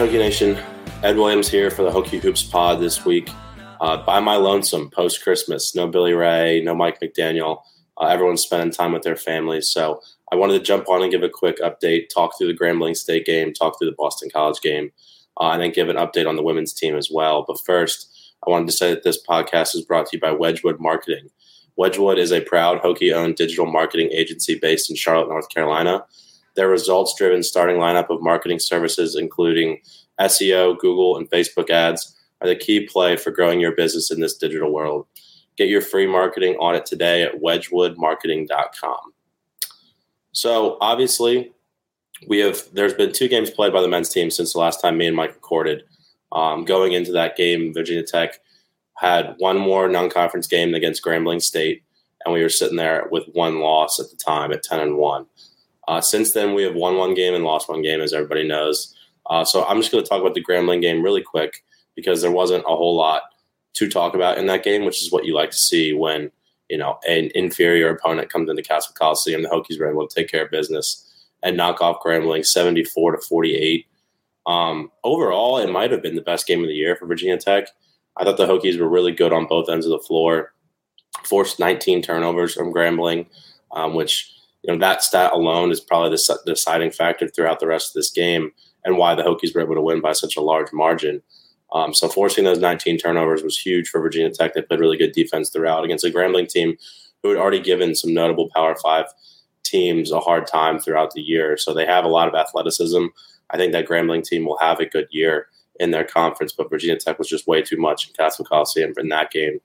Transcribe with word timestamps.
right, 0.00 0.12
Nation. 0.12 0.58
Ed 1.02 1.16
Williams 1.16 1.48
here 1.48 1.70
for 1.70 1.82
the 1.82 1.90
Hokie 1.90 2.20
Hoops 2.20 2.42
Pod 2.42 2.80
this 2.80 3.04
week. 3.04 3.30
Uh, 3.80 3.98
by 4.04 4.18
my 4.18 4.34
lonesome 4.34 4.90
post 4.90 5.22
Christmas. 5.22 5.74
No 5.74 5.86
Billy 5.86 6.14
Ray, 6.14 6.60
no 6.64 6.74
Mike 6.74 7.00
McDaniel. 7.00 7.62
Uh, 8.00 8.06
everyone's 8.06 8.42
spending 8.42 8.72
time 8.72 8.92
with 8.92 9.02
their 9.02 9.14
families. 9.14 9.70
So 9.70 10.00
I 10.32 10.36
wanted 10.36 10.54
to 10.54 10.64
jump 10.64 10.88
on 10.88 11.02
and 11.02 11.12
give 11.12 11.22
a 11.22 11.28
quick 11.28 11.58
update, 11.60 12.08
talk 12.08 12.36
through 12.36 12.48
the 12.48 12.58
Grambling 12.58 12.96
State 12.96 13.24
game, 13.24 13.52
talk 13.52 13.78
through 13.78 13.88
the 13.88 13.96
Boston 13.96 14.30
College 14.32 14.60
game, 14.60 14.90
uh, 15.40 15.50
and 15.50 15.62
then 15.62 15.70
give 15.70 15.88
an 15.88 15.96
update 15.96 16.28
on 16.28 16.34
the 16.34 16.42
women's 16.42 16.72
team 16.72 16.96
as 16.96 17.08
well. 17.12 17.44
But 17.46 17.60
first, 17.64 18.34
I 18.44 18.50
wanted 18.50 18.66
to 18.66 18.72
say 18.72 18.90
that 18.90 19.04
this 19.04 19.22
podcast 19.24 19.76
is 19.76 19.82
brought 19.82 20.06
to 20.06 20.16
you 20.16 20.20
by 20.20 20.32
Wedgewood 20.32 20.80
Marketing. 20.80 21.30
Wedgewood 21.76 22.18
is 22.18 22.32
a 22.32 22.40
proud 22.40 22.80
Hokie 22.82 23.14
owned 23.14 23.36
digital 23.36 23.66
marketing 23.66 24.10
agency 24.12 24.58
based 24.58 24.90
in 24.90 24.96
Charlotte, 24.96 25.28
North 25.28 25.50
Carolina. 25.50 26.04
Their 26.56 26.68
results 26.68 27.14
driven 27.16 27.42
starting 27.42 27.76
lineup 27.76 28.10
of 28.10 28.22
marketing 28.22 28.58
services, 28.58 29.16
including 29.16 29.80
SEO, 30.20 30.78
Google, 30.78 31.16
and 31.16 31.30
Facebook 31.30 31.70
ads, 31.70 32.16
are 32.40 32.48
the 32.48 32.56
key 32.56 32.86
play 32.86 33.16
for 33.16 33.30
growing 33.30 33.60
your 33.60 33.72
business 33.72 34.10
in 34.10 34.20
this 34.20 34.36
digital 34.36 34.72
world. 34.72 35.06
Get 35.56 35.68
your 35.68 35.80
free 35.80 36.06
marketing 36.06 36.56
audit 36.56 36.86
today 36.86 37.22
at 37.22 37.40
wedgewoodmarketing.com. 37.40 39.12
So, 40.32 40.76
obviously, 40.80 41.52
we 42.26 42.38
have 42.38 42.62
there's 42.72 42.94
been 42.94 43.12
two 43.12 43.28
games 43.28 43.50
played 43.50 43.72
by 43.72 43.80
the 43.80 43.88
men's 43.88 44.08
team 44.08 44.30
since 44.30 44.52
the 44.52 44.58
last 44.58 44.80
time 44.80 44.98
me 44.98 45.06
and 45.06 45.16
Mike 45.16 45.34
recorded. 45.34 45.84
Um, 46.32 46.64
going 46.64 46.92
into 46.92 47.12
that 47.12 47.36
game, 47.36 47.72
Virginia 47.72 48.02
Tech 48.02 48.40
had 48.96 49.34
one 49.38 49.58
more 49.58 49.88
non-conference 49.88 50.46
game 50.46 50.74
against 50.74 51.04
Grambling 51.04 51.42
State, 51.42 51.84
and 52.24 52.34
we 52.34 52.42
were 52.42 52.48
sitting 52.48 52.76
there 52.76 53.06
with 53.10 53.24
one 53.32 53.60
loss 53.60 54.00
at 54.00 54.10
the 54.10 54.16
time 54.16 54.52
at 54.52 54.62
ten 54.62 54.80
and 54.80 54.96
one. 54.96 55.26
Uh, 55.86 56.00
since 56.00 56.32
then, 56.32 56.54
we 56.54 56.62
have 56.62 56.74
won 56.74 56.96
one 56.96 57.14
game 57.14 57.34
and 57.34 57.44
lost 57.44 57.68
one 57.68 57.82
game, 57.82 58.00
as 58.00 58.12
everybody 58.12 58.46
knows. 58.46 58.94
Uh, 59.26 59.44
so 59.44 59.64
I'm 59.64 59.80
just 59.80 59.92
going 59.92 60.02
to 60.02 60.08
talk 60.08 60.20
about 60.20 60.34
the 60.34 60.44
Grambling 60.44 60.80
game 60.80 61.02
really 61.02 61.22
quick 61.22 61.64
because 61.94 62.20
there 62.20 62.30
wasn't 62.30 62.64
a 62.64 62.76
whole 62.76 62.96
lot 62.96 63.22
to 63.74 63.88
talk 63.88 64.14
about 64.14 64.38
in 64.38 64.46
that 64.46 64.64
game, 64.64 64.84
which 64.84 65.02
is 65.02 65.12
what 65.12 65.24
you 65.24 65.34
like 65.34 65.50
to 65.50 65.56
see 65.56 65.92
when 65.92 66.30
you 66.68 66.78
know 66.78 66.98
an 67.06 67.30
inferior 67.34 67.90
opponent 67.90 68.30
comes 68.32 68.48
into 68.48 68.62
Cassell 68.62 68.94
Coliseum. 68.94 69.42
The 69.42 69.48
Hokies 69.48 69.78
were 69.78 69.90
able 69.90 70.06
to 70.06 70.14
take 70.14 70.30
care 70.30 70.44
of 70.44 70.50
business 70.50 71.10
and 71.42 71.56
knock 71.56 71.80
off 71.80 72.02
Grambling 72.04 72.44
74 72.44 73.16
to 73.16 73.18
48. 73.18 73.86
Um, 74.46 74.90
overall, 75.02 75.58
it 75.58 75.70
might 75.70 75.90
have 75.90 76.02
been 76.02 76.16
the 76.16 76.22
best 76.22 76.46
game 76.46 76.62
of 76.62 76.68
the 76.68 76.74
year 76.74 76.96
for 76.96 77.06
Virginia 77.06 77.36
Tech. 77.36 77.68
I 78.16 78.24
thought 78.24 78.36
the 78.36 78.46
Hokies 78.46 78.78
were 78.78 78.88
really 78.88 79.12
good 79.12 79.32
on 79.32 79.46
both 79.46 79.68
ends 79.68 79.86
of 79.86 79.92
the 79.92 80.06
floor. 80.06 80.52
Forced 81.24 81.58
19 81.58 82.02
turnovers 82.02 82.54
from 82.54 82.72
Grambling, 82.72 83.26
um, 83.72 83.94
which 83.94 84.30
you 84.64 84.72
know 84.72 84.78
that 84.80 85.02
stat 85.02 85.32
alone 85.32 85.70
is 85.70 85.80
probably 85.80 86.10
the 86.10 86.38
deciding 86.46 86.90
factor 86.90 87.28
throughout 87.28 87.60
the 87.60 87.66
rest 87.66 87.90
of 87.90 87.94
this 87.94 88.10
game 88.10 88.50
and 88.84 88.96
why 88.96 89.14
the 89.14 89.22
Hokies 89.22 89.54
were 89.54 89.60
able 89.60 89.74
to 89.74 89.82
win 89.82 90.00
by 90.00 90.12
such 90.12 90.36
a 90.36 90.40
large 90.40 90.72
margin. 90.72 91.22
Um, 91.72 91.92
so 91.92 92.08
forcing 92.08 92.44
those 92.44 92.58
19 92.58 92.98
turnovers 92.98 93.42
was 93.42 93.58
huge 93.58 93.88
for 93.88 94.00
Virginia 94.00 94.30
Tech. 94.30 94.54
They 94.54 94.62
played 94.62 94.80
really 94.80 94.96
good 94.96 95.12
defense 95.12 95.50
throughout 95.50 95.84
against 95.84 96.04
a 96.04 96.10
Grambling 96.10 96.48
team 96.48 96.76
who 97.22 97.30
had 97.30 97.38
already 97.38 97.60
given 97.60 97.94
some 97.94 98.14
notable 98.14 98.48
Power 98.54 98.76
Five 98.76 99.06
teams 99.64 100.12
a 100.12 100.20
hard 100.20 100.46
time 100.46 100.78
throughout 100.78 101.12
the 101.12 101.22
year. 101.22 101.56
So 101.56 101.74
they 101.74 101.86
have 101.86 102.04
a 102.04 102.08
lot 102.08 102.28
of 102.28 102.34
athleticism. 102.34 103.06
I 103.50 103.56
think 103.56 103.72
that 103.72 103.86
Grambling 103.86 104.24
team 104.24 104.44
will 104.44 104.58
have 104.58 104.80
a 104.80 104.86
good 104.86 105.08
year 105.10 105.48
in 105.80 105.90
their 105.90 106.04
conference, 106.04 106.52
but 106.52 106.70
Virginia 106.70 106.96
Tech 106.96 107.18
was 107.18 107.28
just 107.28 107.46
way 107.46 107.60
too 107.60 107.76
much 107.76 108.08
in 108.08 108.14
Cassell 108.14 108.44
Coliseum 108.44 108.92
in 108.96 109.08
that 109.08 109.30
game. 109.30 109.58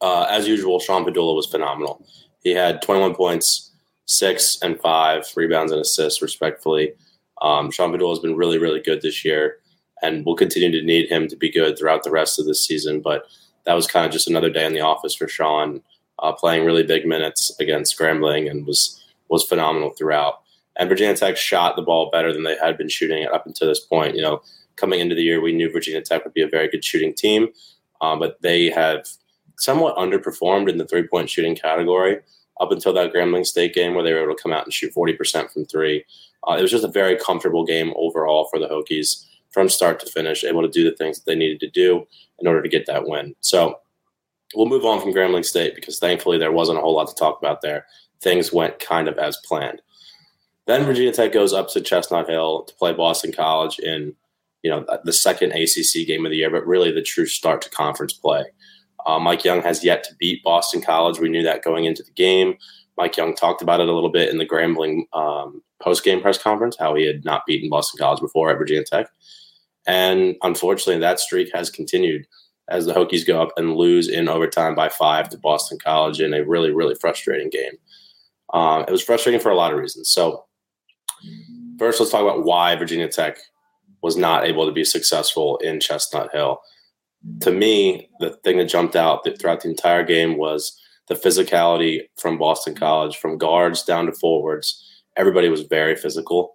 Uh, 0.00 0.26
as 0.30 0.46
usual, 0.46 0.78
Sean 0.78 1.04
Pedulla 1.04 1.34
was 1.34 1.46
phenomenal. 1.46 2.06
He 2.42 2.52
had 2.52 2.80
21 2.82 3.14
points, 3.14 3.69
six 4.10 4.58
and 4.60 4.80
five 4.80 5.24
rebounds 5.36 5.70
and 5.70 5.80
assists, 5.80 6.20
respectfully. 6.20 6.92
Um, 7.42 7.70
Sean 7.70 7.92
Pedulla 7.92 8.10
has 8.10 8.18
been 8.18 8.36
really, 8.36 8.58
really 8.58 8.80
good 8.80 9.02
this 9.02 9.24
year, 9.24 9.58
and 10.02 10.26
we'll 10.26 10.34
continue 10.34 10.72
to 10.72 10.84
need 10.84 11.08
him 11.08 11.28
to 11.28 11.36
be 11.36 11.50
good 11.50 11.78
throughout 11.78 12.02
the 12.02 12.10
rest 12.10 12.38
of 12.38 12.44
the 12.44 12.54
season. 12.54 13.00
But 13.00 13.24
that 13.66 13.74
was 13.74 13.86
kind 13.86 14.04
of 14.04 14.10
just 14.10 14.28
another 14.28 14.50
day 14.50 14.66
in 14.66 14.72
the 14.72 14.80
office 14.80 15.14
for 15.14 15.28
Sean, 15.28 15.80
uh, 16.18 16.32
playing 16.32 16.64
really 16.64 16.82
big 16.82 17.06
minutes 17.06 17.52
against 17.60 17.98
Grambling 17.98 18.50
and 18.50 18.66
was 18.66 19.00
was 19.28 19.44
phenomenal 19.44 19.90
throughout. 19.90 20.40
And 20.76 20.88
Virginia 20.88 21.14
Tech 21.14 21.36
shot 21.36 21.76
the 21.76 21.82
ball 21.82 22.10
better 22.10 22.32
than 22.32 22.42
they 22.42 22.56
had 22.60 22.76
been 22.76 22.88
shooting 22.88 23.22
it 23.22 23.32
up 23.32 23.46
until 23.46 23.68
this 23.68 23.78
point. 23.78 24.16
You 24.16 24.22
know, 24.22 24.42
coming 24.74 24.98
into 24.98 25.14
the 25.14 25.22
year, 25.22 25.40
we 25.40 25.52
knew 25.52 25.70
Virginia 25.70 26.02
Tech 26.02 26.24
would 26.24 26.34
be 26.34 26.42
a 26.42 26.48
very 26.48 26.68
good 26.68 26.84
shooting 26.84 27.14
team, 27.14 27.50
um, 28.00 28.18
but 28.18 28.42
they 28.42 28.70
have 28.70 29.06
somewhat 29.56 29.96
underperformed 29.96 30.68
in 30.68 30.78
the 30.78 30.86
three 30.86 31.06
point 31.06 31.30
shooting 31.30 31.54
category 31.54 32.18
up 32.60 32.70
until 32.70 32.92
that 32.92 33.12
Grambling 33.12 33.46
State 33.46 33.74
game 33.74 33.94
where 33.94 34.04
they 34.04 34.12
were 34.12 34.22
able 34.22 34.36
to 34.36 34.42
come 34.42 34.52
out 34.52 34.64
and 34.64 34.72
shoot 34.72 34.94
40% 34.94 35.50
from 35.50 35.64
three. 35.64 36.04
Uh, 36.46 36.56
it 36.58 36.62
was 36.62 36.70
just 36.70 36.84
a 36.84 36.88
very 36.88 37.16
comfortable 37.16 37.64
game 37.64 37.92
overall 37.96 38.46
for 38.50 38.58
the 38.58 38.68
Hokies 38.68 39.26
from 39.50 39.68
start 39.68 39.98
to 40.00 40.06
finish, 40.06 40.44
able 40.44 40.62
to 40.62 40.68
do 40.68 40.84
the 40.84 40.96
things 40.96 41.18
that 41.18 41.26
they 41.26 41.34
needed 41.34 41.60
to 41.60 41.70
do 41.70 42.06
in 42.38 42.46
order 42.46 42.62
to 42.62 42.68
get 42.68 42.86
that 42.86 43.06
win. 43.06 43.34
So 43.40 43.80
we'll 44.54 44.68
move 44.68 44.84
on 44.84 45.00
from 45.00 45.12
Grambling 45.12 45.44
State 45.44 45.74
because 45.74 45.98
thankfully 45.98 46.38
there 46.38 46.52
wasn't 46.52 46.78
a 46.78 46.80
whole 46.80 46.94
lot 46.94 47.08
to 47.08 47.14
talk 47.14 47.38
about 47.40 47.62
there. 47.62 47.86
Things 48.20 48.52
went 48.52 48.78
kind 48.78 49.08
of 49.08 49.18
as 49.18 49.38
planned. 49.44 49.82
Then 50.66 50.84
Virginia 50.84 51.12
Tech 51.12 51.32
goes 51.32 51.52
up 51.52 51.68
to 51.70 51.80
Chestnut 51.80 52.28
Hill 52.28 52.62
to 52.62 52.74
play 52.74 52.92
Boston 52.92 53.32
College 53.32 53.78
in, 53.78 54.14
you 54.62 54.70
know, 54.70 54.84
the 55.04 55.12
second 55.12 55.52
ACC 55.52 56.06
game 56.06 56.24
of 56.24 56.30
the 56.30 56.36
year, 56.36 56.50
but 56.50 56.66
really 56.66 56.92
the 56.92 57.02
true 57.02 57.26
start 57.26 57.62
to 57.62 57.70
conference 57.70 58.12
play. 58.12 58.44
Uh, 59.06 59.18
Mike 59.18 59.44
Young 59.44 59.62
has 59.62 59.84
yet 59.84 60.04
to 60.04 60.14
beat 60.18 60.42
Boston 60.42 60.80
College. 60.80 61.18
We 61.18 61.28
knew 61.28 61.42
that 61.42 61.64
going 61.64 61.84
into 61.84 62.02
the 62.02 62.12
game. 62.12 62.54
Mike 62.96 63.16
Young 63.16 63.34
talked 63.34 63.62
about 63.62 63.80
it 63.80 63.88
a 63.88 63.92
little 63.92 64.10
bit 64.10 64.30
in 64.30 64.38
the 64.38 64.46
Grambling 64.46 65.02
um, 65.12 65.62
post 65.82 66.04
game 66.04 66.20
press 66.20 66.38
conference, 66.38 66.76
how 66.78 66.94
he 66.94 67.06
had 67.06 67.24
not 67.24 67.46
beaten 67.46 67.70
Boston 67.70 67.98
College 67.98 68.20
before 68.20 68.50
at 68.50 68.58
Virginia 68.58 68.84
Tech. 68.84 69.08
And 69.86 70.36
unfortunately, 70.42 71.00
that 71.00 71.20
streak 71.20 71.50
has 71.54 71.70
continued 71.70 72.26
as 72.68 72.86
the 72.86 72.92
Hokies 72.92 73.26
go 73.26 73.42
up 73.42 73.52
and 73.56 73.74
lose 73.74 74.08
in 74.08 74.28
overtime 74.28 74.74
by 74.74 74.88
five 74.88 75.28
to 75.30 75.38
Boston 75.38 75.78
College 75.82 76.20
in 76.20 76.32
a 76.32 76.44
really, 76.44 76.70
really 76.70 76.94
frustrating 76.94 77.50
game. 77.50 77.72
Um, 78.52 78.84
it 78.86 78.90
was 78.90 79.02
frustrating 79.02 79.40
for 79.40 79.50
a 79.50 79.56
lot 79.56 79.72
of 79.72 79.78
reasons. 79.78 80.10
So, 80.10 80.44
first, 81.78 82.00
let's 82.00 82.12
talk 82.12 82.22
about 82.22 82.44
why 82.44 82.76
Virginia 82.76 83.08
Tech 83.08 83.38
was 84.02 84.16
not 84.16 84.46
able 84.46 84.66
to 84.66 84.72
be 84.72 84.84
successful 84.84 85.56
in 85.58 85.80
Chestnut 85.80 86.30
Hill. 86.32 86.60
To 87.40 87.52
me, 87.52 88.08
the 88.18 88.30
thing 88.44 88.58
that 88.58 88.68
jumped 88.68 88.96
out 88.96 89.26
throughout 89.38 89.60
the 89.60 89.68
entire 89.68 90.04
game 90.04 90.38
was 90.38 90.78
the 91.08 91.14
physicality 91.14 92.02
from 92.18 92.38
Boston 92.38 92.74
College, 92.74 93.16
from 93.16 93.38
guards 93.38 93.82
down 93.82 94.06
to 94.06 94.12
forwards. 94.12 94.86
Everybody 95.16 95.48
was 95.48 95.62
very 95.62 95.96
physical 95.96 96.54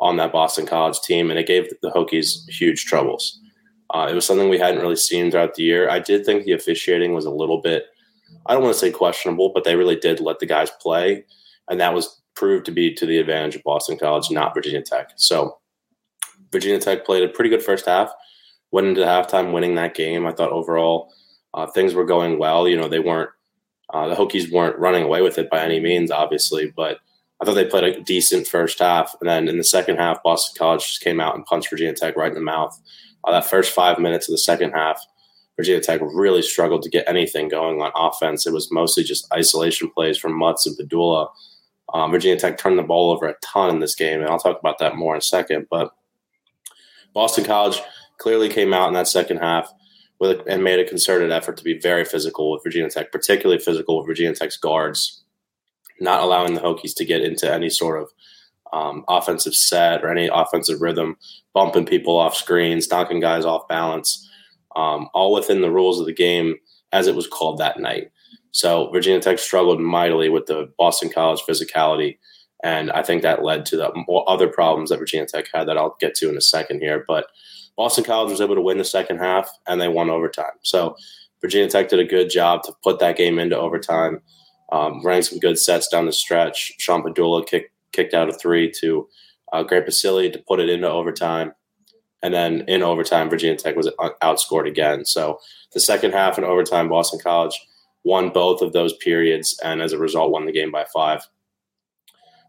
on 0.00 0.16
that 0.18 0.32
Boston 0.32 0.66
College 0.66 1.00
team, 1.00 1.30
and 1.30 1.38
it 1.38 1.46
gave 1.46 1.68
the 1.82 1.90
Hokies 1.90 2.48
huge 2.48 2.84
troubles. 2.84 3.40
Uh, 3.90 4.06
it 4.10 4.14
was 4.14 4.26
something 4.26 4.48
we 4.48 4.58
hadn't 4.58 4.82
really 4.82 4.96
seen 4.96 5.30
throughout 5.30 5.54
the 5.54 5.62
year. 5.62 5.88
I 5.88 5.98
did 5.98 6.24
think 6.24 6.44
the 6.44 6.52
officiating 6.52 7.14
was 7.14 7.24
a 7.24 7.30
little 7.30 7.60
bit 7.60 7.86
I 8.46 8.54
don't 8.54 8.62
want 8.62 8.74
to 8.74 8.80
say 8.80 8.90
questionable, 8.90 9.50
but 9.52 9.64
they 9.64 9.76
really 9.76 9.96
did 9.96 10.20
let 10.20 10.38
the 10.38 10.46
guys 10.46 10.70
play, 10.80 11.24
and 11.68 11.80
that 11.80 11.94
was 11.94 12.20
proved 12.34 12.66
to 12.66 12.72
be 12.72 12.94
to 12.94 13.06
the 13.06 13.18
advantage 13.18 13.56
of 13.56 13.62
Boston 13.62 13.98
College, 13.98 14.30
not 14.30 14.54
Virginia 14.54 14.82
Tech. 14.82 15.12
So 15.16 15.58
Virginia 16.52 16.80
Tech 16.80 17.04
played 17.04 17.24
a 17.24 17.28
pretty 17.28 17.50
good 17.50 17.62
first 17.62 17.86
half, 17.86 18.12
went 18.70 18.86
into 18.86 19.02
halftime 19.02 19.52
winning 19.52 19.74
that 19.76 19.94
game. 19.94 20.26
I 20.26 20.32
thought 20.32 20.52
overall 20.52 21.12
uh, 21.54 21.66
things 21.66 21.94
were 21.94 22.04
going 22.04 22.38
well. 22.38 22.68
You 22.68 22.76
know, 22.76 22.88
they 22.88 22.98
weren't 22.98 23.30
uh, 23.90 24.08
the 24.08 24.14
Hokies 24.14 24.50
weren't 24.50 24.78
running 24.78 25.04
away 25.04 25.22
with 25.22 25.38
it 25.38 25.48
by 25.48 25.60
any 25.60 25.80
means, 25.80 26.10
obviously, 26.10 26.72
but 26.76 26.98
I 27.40 27.44
thought 27.44 27.54
they 27.54 27.66
played 27.66 27.84
a 27.84 28.00
decent 28.00 28.46
first 28.46 28.78
half. 28.78 29.14
And 29.20 29.28
then 29.28 29.48
in 29.48 29.58
the 29.58 29.64
second 29.64 29.96
half, 29.96 30.22
Boston 30.22 30.54
College 30.58 30.88
just 30.88 31.02
came 31.02 31.20
out 31.20 31.34
and 31.34 31.44
punched 31.44 31.70
Virginia 31.70 31.94
Tech 31.94 32.16
right 32.16 32.28
in 32.28 32.34
the 32.34 32.40
mouth. 32.40 32.78
Uh, 33.24 33.32
that 33.32 33.46
first 33.46 33.72
five 33.72 33.98
minutes 33.98 34.28
of 34.28 34.32
the 34.32 34.38
second 34.38 34.72
half, 34.72 35.00
Virginia 35.56 35.80
Tech 35.80 36.00
really 36.02 36.42
struggled 36.42 36.82
to 36.82 36.90
get 36.90 37.08
anything 37.08 37.48
going 37.48 37.80
on 37.80 37.92
offense. 37.94 38.46
It 38.46 38.52
was 38.52 38.72
mostly 38.72 39.04
just 39.04 39.32
isolation 39.32 39.90
plays 39.90 40.18
from 40.18 40.36
Mutts 40.36 40.66
and 40.66 40.76
Pedulla. 40.76 41.28
Um, 41.94 42.10
Virginia 42.10 42.38
Tech 42.38 42.58
turned 42.58 42.78
the 42.78 42.82
ball 42.82 43.12
over 43.12 43.26
a 43.26 43.36
ton 43.42 43.70
in 43.70 43.80
this 43.80 43.94
game, 43.94 44.20
and 44.20 44.28
I'll 44.28 44.38
talk 44.38 44.58
about 44.58 44.78
that 44.80 44.96
more 44.96 45.14
in 45.14 45.18
a 45.18 45.22
second. 45.22 45.68
But 45.70 45.94
Boston 47.14 47.44
College 47.44 47.80
clearly 48.18 48.48
came 48.48 48.72
out 48.72 48.88
in 48.88 48.94
that 48.94 49.08
second 49.08 49.38
half 49.38 49.72
with 50.18 50.40
and 50.46 50.64
made 50.64 50.80
a 50.80 50.88
concerted 50.88 51.30
effort 51.30 51.56
to 51.58 51.64
be 51.64 51.78
very 51.78 52.04
physical 52.04 52.50
with 52.50 52.62
Virginia 52.62 52.90
Tech, 52.90 53.12
particularly 53.12 53.60
physical 53.60 53.98
with 53.98 54.06
Virginia 54.06 54.34
Tech's 54.34 54.56
guards, 54.56 55.24
not 56.00 56.22
allowing 56.22 56.54
the 56.54 56.60
Hokies 56.60 56.94
to 56.96 57.04
get 57.04 57.22
into 57.22 57.52
any 57.52 57.70
sort 57.70 58.02
of 58.02 58.08
um, 58.72 59.04
offensive 59.08 59.54
set 59.54 60.02
or 60.02 60.10
any 60.10 60.28
offensive 60.32 60.80
rhythm, 60.80 61.16
bumping 61.54 61.86
people 61.86 62.16
off 62.16 62.34
screens, 62.34 62.90
knocking 62.90 63.20
guys 63.20 63.44
off 63.44 63.68
balance 63.68 64.26
um, 64.76 65.08
all 65.14 65.32
within 65.32 65.62
the 65.62 65.70
rules 65.70 65.98
of 65.98 66.06
the 66.06 66.14
game 66.14 66.54
as 66.92 67.06
it 67.08 67.16
was 67.16 67.26
called 67.26 67.58
that 67.58 67.80
night. 67.80 68.10
So 68.52 68.90
Virginia 68.90 69.20
Tech 69.20 69.38
struggled 69.38 69.80
mightily 69.80 70.28
with 70.28 70.46
the 70.46 70.72
Boston 70.78 71.10
College 71.10 71.42
physicality, 71.42 72.18
and 72.62 72.90
I 72.92 73.02
think 73.02 73.22
that 73.22 73.42
led 73.42 73.66
to 73.66 73.76
the 73.76 73.90
other 74.26 74.48
problems 74.48 74.90
that 74.90 74.98
Virginia 74.98 75.26
Tech 75.26 75.46
had 75.52 75.68
that 75.68 75.76
I'll 75.76 75.96
get 76.00 76.14
to 76.16 76.28
in 76.28 76.36
a 76.36 76.42
second 76.42 76.80
here. 76.80 77.04
But 77.06 77.26
Boston 77.76 78.04
College 78.04 78.30
was 78.30 78.40
able 78.40 78.54
to 78.54 78.60
win 78.60 78.78
the 78.78 78.84
second 78.84 79.18
half, 79.18 79.50
and 79.66 79.80
they 79.80 79.88
won 79.88 80.10
overtime. 80.10 80.52
So 80.62 80.96
Virginia 81.40 81.68
Tech 81.68 81.88
did 81.88 82.00
a 82.00 82.04
good 82.04 82.30
job 82.30 82.62
to 82.64 82.72
put 82.82 82.98
that 83.00 83.16
game 83.16 83.38
into 83.38 83.58
overtime, 83.58 84.22
um, 84.72 85.02
some 85.22 85.38
good 85.38 85.58
sets 85.58 85.88
down 85.88 86.06
the 86.06 86.12
stretch. 86.12 86.72
Sean 86.78 87.02
Pedulla 87.02 87.46
kicked 87.46 87.70
kicked 87.92 88.14
out 88.14 88.28
a 88.28 88.32
three 88.32 88.70
to 88.70 89.08
uh, 89.52 89.62
Grant 89.62 89.86
Basile 89.86 90.30
to 90.30 90.42
put 90.46 90.60
it 90.60 90.68
into 90.68 90.90
overtime. 90.90 91.52
And 92.22 92.34
then 92.34 92.62
in 92.66 92.82
overtime, 92.82 93.30
Virginia 93.30 93.56
Tech 93.56 93.76
was 93.76 93.88
outscored 94.22 94.66
again. 94.66 95.04
So 95.04 95.38
the 95.72 95.80
second 95.80 96.12
half 96.12 96.36
and 96.36 96.46
overtime, 96.46 96.88
Boston 96.88 97.20
College 97.22 97.58
won 98.04 98.30
both 98.30 98.62
of 98.62 98.72
those 98.72 98.96
periods, 98.96 99.58
and 99.62 99.80
as 99.82 99.92
a 99.92 99.98
result, 99.98 100.30
won 100.30 100.46
the 100.46 100.52
game 100.52 100.70
by 100.70 100.86
five. 100.92 101.26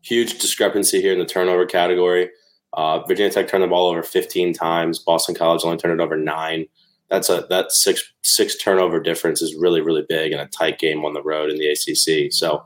Huge 0.03 0.39
discrepancy 0.39 1.01
here 1.01 1.13
in 1.13 1.19
the 1.19 1.25
turnover 1.25 1.65
category. 1.65 2.29
Uh, 2.73 2.99
Virginia 3.07 3.31
Tech 3.31 3.47
turned 3.47 3.63
the 3.63 3.67
ball 3.67 3.89
over 3.89 4.03
15 4.03 4.53
times. 4.53 4.99
Boston 4.99 5.35
College 5.35 5.63
only 5.63 5.77
turned 5.77 5.99
it 5.99 6.03
over 6.03 6.17
nine. 6.17 6.65
That's 7.09 7.29
a 7.29 7.45
that 7.49 7.71
six 7.71 8.03
six 8.23 8.57
turnover 8.57 8.99
difference 8.99 9.41
is 9.41 9.55
really 9.55 9.79
really 9.79 10.05
big 10.07 10.33
in 10.33 10.39
a 10.39 10.47
tight 10.47 10.77
game 10.77 11.05
on 11.05 11.13
the 11.13 11.23
road 11.23 11.49
in 11.49 11.57
the 11.57 11.67
ACC. 11.67 12.33
So, 12.33 12.65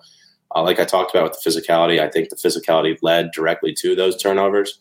uh, 0.56 0.64
like 0.64 0.80
I 0.80 0.86
talked 0.86 1.14
about 1.14 1.30
with 1.30 1.40
the 1.42 1.50
physicality, 1.50 2.00
I 2.00 2.10
think 2.10 2.30
the 2.30 2.36
physicality 2.36 2.98
led 3.04 3.32
directly 3.32 3.74
to 3.82 3.96
those 3.96 4.20
turnovers, 4.20 4.80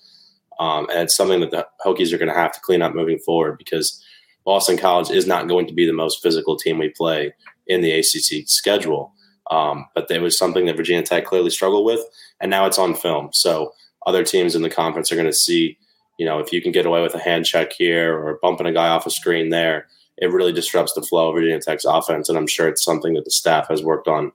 um, 0.59 0.89
and 0.91 1.01
it's 1.01 1.17
something 1.17 1.41
that 1.41 1.51
the 1.51 1.67
Hokies 1.85 2.13
are 2.13 2.19
going 2.19 2.33
to 2.33 2.35
have 2.35 2.53
to 2.53 2.61
clean 2.61 2.81
up 2.81 2.95
moving 2.95 3.19
forward 3.19 3.59
because 3.59 4.03
Boston 4.47 4.79
College 4.79 5.11
is 5.11 5.27
not 5.27 5.47
going 5.47 5.67
to 5.67 5.75
be 5.75 5.87
the 5.87 5.93
most 5.93 6.23
physical 6.23 6.57
team 6.57 6.79
we 6.79 6.89
play 6.89 7.35
in 7.67 7.83
the 7.83 7.93
ACC 7.93 8.49
schedule. 8.49 9.13
Um, 9.51 9.87
but 9.95 10.09
there 10.09 10.23
was 10.23 10.39
something 10.39 10.67
that 10.67 10.77
Virginia 10.77 11.03
Tech 11.03 11.25
clearly 11.27 11.51
struggled 11.51 11.85
with, 11.85 12.01
and 12.41 12.51
now 12.51 12.67
it's 12.67 12.79
on 12.79 12.95
film. 12.95 13.31
So 13.33 13.73
other 14.07 14.25
teams 14.25 14.55
in 14.55 14.63
the 14.63 14.71
conference 14.71 15.11
are 15.11 15.17
going 15.17 15.27
to 15.27 15.33
see, 15.33 15.79
you 16.19 16.27
know, 16.27 16.39
if 16.39 16.53
you 16.53 16.63
can 16.63 16.73
get 16.73 16.87
away 16.87 17.03
with 17.03 17.15
a 17.15 17.19
hand 17.19 17.47
check 17.47 17.73
here 17.73 18.19
or 18.19 18.39
bumping 18.41 18.67
a 18.67 18.73
guy 18.73 18.89
off 18.89 19.07
a 19.07 19.11
screen 19.11 19.51
there, 19.51 19.87
it 20.19 20.33
really 20.33 20.53
disrupts 20.53 20.93
the 20.93 21.03
flow 21.03 21.29
of 21.29 21.35
Virginia 21.35 21.61
Tech's 21.61 21.85
offense. 21.85 22.29
And 22.29 22.37
I'm 22.37 22.47
sure 22.47 22.69
it's 22.69 22.85
something 22.85 23.15
that 23.15 23.25
the 23.25 23.31
staff 23.31 23.69
has 23.69 23.83
worked 23.83 24.09
on 24.09 24.33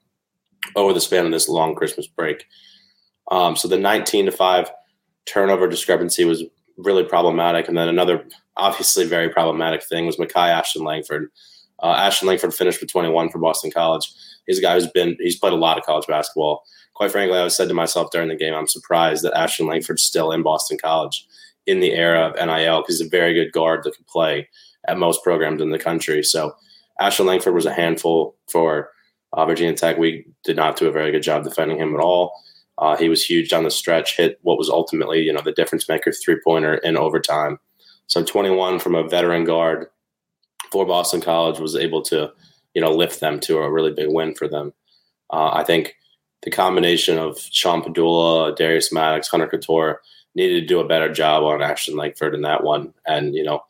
over 0.75 0.93
the 0.93 1.01
span 1.01 1.25
of 1.25 1.31
this 1.31 1.47
long 1.47 1.75
Christmas 1.75 2.07
break. 2.07 2.45
Um, 3.31 3.55
so 3.55 3.67
the 3.67 3.77
19 3.77 4.25
to 4.25 4.31
5 4.31 4.71
turnover 5.25 5.67
discrepancy 5.67 6.25
was 6.25 6.43
really 6.77 7.03
problematic. 7.03 7.67
And 7.67 7.77
then 7.77 7.87
another 7.87 8.25
obviously 8.57 9.05
very 9.05 9.29
problematic 9.29 9.83
thing 9.83 10.05
was 10.05 10.17
Makai 10.17 10.49
Ashton 10.49 10.83
Langford. 10.83 11.29
Uh, 11.81 11.93
Ashton 11.97 12.27
Langford 12.27 12.53
finished 12.53 12.79
with 12.79 12.91
21 12.91 13.29
for 13.29 13.39
Boston 13.39 13.71
College. 13.71 14.11
He's 14.47 14.59
a 14.59 14.61
guy 14.61 14.75
who's 14.75 14.87
been, 14.87 15.17
he's 15.19 15.37
played 15.37 15.53
a 15.53 15.57
lot 15.57 15.77
of 15.77 15.83
college 15.83 16.07
basketball 16.07 16.63
quite 16.95 17.11
frankly, 17.11 17.37
I 17.37 17.43
was 17.43 17.55
said 17.55 17.67
to 17.67 17.73
myself 17.73 18.09
during 18.11 18.29
the 18.29 18.35
game, 18.35 18.55
I'm 18.55 18.67
surprised 18.67 19.23
that 19.23 19.37
Ashton 19.37 19.67
Langford's 19.67 20.03
still 20.03 20.31
in 20.31 20.41
Boston 20.41 20.77
College 20.81 21.27
in 21.67 21.79
the 21.79 21.93
era 21.93 22.27
of 22.27 22.35
NIL 22.35 22.81
because 22.81 22.99
he's 22.99 23.07
a 23.07 23.09
very 23.09 23.33
good 23.33 23.51
guard 23.51 23.83
that 23.83 23.95
can 23.95 24.05
play 24.05 24.49
at 24.87 24.97
most 24.97 25.23
programs 25.23 25.61
in 25.61 25.71
the 25.71 25.79
country. 25.79 26.23
So 26.23 26.55
Ashton 26.99 27.25
Langford 27.25 27.53
was 27.53 27.65
a 27.65 27.73
handful 27.73 28.35
for 28.49 28.89
uh, 29.33 29.45
Virginia 29.45 29.73
Tech. 29.73 29.97
We 29.97 30.25
did 30.43 30.55
not 30.55 30.77
do 30.77 30.87
a 30.87 30.91
very 30.91 31.11
good 31.11 31.23
job 31.23 31.43
defending 31.43 31.77
him 31.77 31.93
at 31.93 32.01
all. 32.01 32.33
Uh, 32.77 32.95
he 32.95 33.09
was 33.09 33.23
huge 33.23 33.49
down 33.49 33.63
the 33.63 33.71
stretch, 33.71 34.17
hit 34.17 34.39
what 34.41 34.57
was 34.57 34.69
ultimately, 34.69 35.21
you 35.21 35.33
know, 35.33 35.41
the 35.41 35.51
difference 35.51 35.87
maker 35.87 36.11
three 36.11 36.39
pointer 36.43 36.75
in 36.75 36.97
overtime. 36.97 37.57
So 38.07 38.23
21 38.23 38.79
from 38.79 38.95
a 38.95 39.07
veteran 39.07 39.43
guard 39.43 39.87
for 40.71 40.85
Boston 40.85 41.21
College 41.21 41.59
was 41.59 41.75
able 41.75 42.01
to, 42.03 42.31
you 42.73 42.81
know, 42.81 42.91
lift 42.91 43.19
them 43.19 43.39
to 43.41 43.59
a 43.59 43.71
really 43.71 43.91
big 43.91 44.09
win 44.09 44.35
for 44.35 44.47
them. 44.47 44.73
Uh, 45.31 45.51
I 45.53 45.63
think 45.63 45.95
the 46.45 46.51
combination 46.51 47.17
of 47.17 47.39
Sean 47.39 47.81
Pedulla, 47.81 48.55
Darius 48.55 48.93
Maddox, 48.93 49.27
Hunter 49.27 49.47
Cattoor 49.47 49.97
needed 50.35 50.61
to 50.61 50.67
do 50.67 50.79
a 50.79 50.87
better 50.87 51.11
job 51.11 51.43
on 51.43 51.61
Ashton 51.61 51.97
Langford 51.97 52.35
in 52.35 52.43
that 52.43 52.63
one. 52.63 52.93
And, 53.05 53.33
you 53.33 53.43
know, 53.43 53.63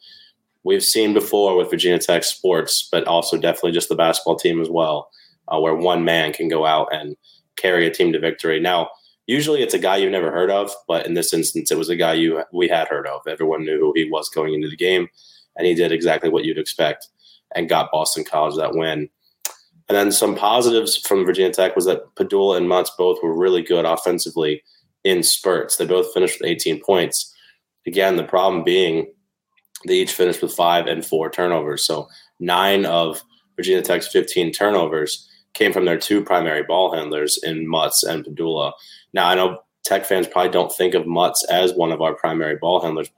we've 0.63 0.83
seen 0.83 1.13
before 1.13 1.55
with 1.55 1.69
Virginia 1.69 1.99
Tech 1.99 2.23
sports, 2.25 2.87
but 2.91 3.05
also 3.05 3.37
definitely 3.37 3.71
just 3.71 3.87
the 3.87 3.95
basketball 3.95 4.35
team 4.35 4.59
as 4.61 4.69
well, 4.69 5.09
uh, 5.47 5.59
where 5.59 5.73
one 5.73 6.03
man 6.03 6.33
can 6.33 6.49
go 6.49 6.65
out 6.65 6.93
and 6.93 7.15
carry 7.55 7.87
a 7.87 7.91
team 7.91 8.11
to 8.11 8.19
victory. 8.19 8.59
Now, 8.59 8.89
usually 9.25 9.63
it's 9.63 9.73
a 9.73 9.79
guy 9.79 9.97
you've 9.97 10.11
never 10.11 10.31
heard 10.31 10.51
of, 10.51 10.71
but 10.87 11.05
in 11.05 11.13
this 11.13 11.33
instance, 11.33 11.71
it 11.71 11.77
was 11.77 11.89
a 11.89 11.95
guy 11.95 12.13
you 12.13 12.43
we 12.51 12.67
had 12.67 12.89
heard 12.89 13.07
of. 13.07 13.21
Everyone 13.25 13.63
knew 13.63 13.79
who 13.79 13.93
he 13.95 14.09
was 14.09 14.27
going 14.27 14.53
into 14.53 14.69
the 14.69 14.75
game, 14.75 15.07
and 15.55 15.65
he 15.65 15.75
did 15.75 15.93
exactly 15.93 16.29
what 16.29 16.43
you'd 16.43 16.57
expect 16.57 17.07
and 17.55 17.69
got 17.69 17.91
Boston 17.91 18.25
College 18.25 18.57
that 18.57 18.75
win. 18.75 19.09
And 19.87 19.95
then 19.95 20.11
some 20.11 20.35
positives 20.35 20.97
from 20.97 21.25
Virginia 21.25 21.51
Tech 21.51 21.75
was 21.75 21.85
that 21.85 22.13
Pedulla 22.15 22.57
and 22.57 22.67
Mutts 22.67 22.91
both 22.97 23.19
were 23.21 23.37
really 23.37 23.61
good 23.61 23.85
offensively 23.85 24.63
in 25.03 25.21
spurts. 25.21 25.77
They 25.77 25.85
both 25.85 26.13
finished 26.13 26.39
with 26.41 26.49
18 26.49 26.81
points. 26.81 27.33
Again, 27.85 28.15
the 28.15 28.23
problem 28.23 28.63
being 28.63 29.07
they 29.85 29.95
each 29.95 30.13
finished 30.13 30.41
with 30.41 30.53
five 30.53 30.87
and 30.87 31.05
four 31.05 31.29
turnovers. 31.29 31.85
So 31.85 32.07
nine 32.39 32.85
of 32.85 33.21
Virginia 33.55 33.81
Tech's 33.81 34.07
15 34.07 34.51
turnovers 34.51 35.29
came 35.53 35.71
from 35.71 35.85
their 35.85 35.97
two 35.97 36.23
primary 36.23 36.63
ball 36.63 36.93
handlers 36.93 37.39
in 37.43 37.67
Mutts 37.67 38.03
and 38.03 38.25
Pedulla. 38.25 38.73
Now, 39.13 39.27
I 39.29 39.35
know 39.35 39.59
Tech 39.83 40.05
fans 40.05 40.27
probably 40.27 40.51
don't 40.51 40.71
think 40.73 40.95
of 40.95 41.05
Mutts 41.05 41.45
as 41.49 41.73
one 41.73 41.91
of 41.91 42.01
our 42.01 42.15
primary 42.15 42.57
ball 42.57 42.81
handlers 42.81 43.09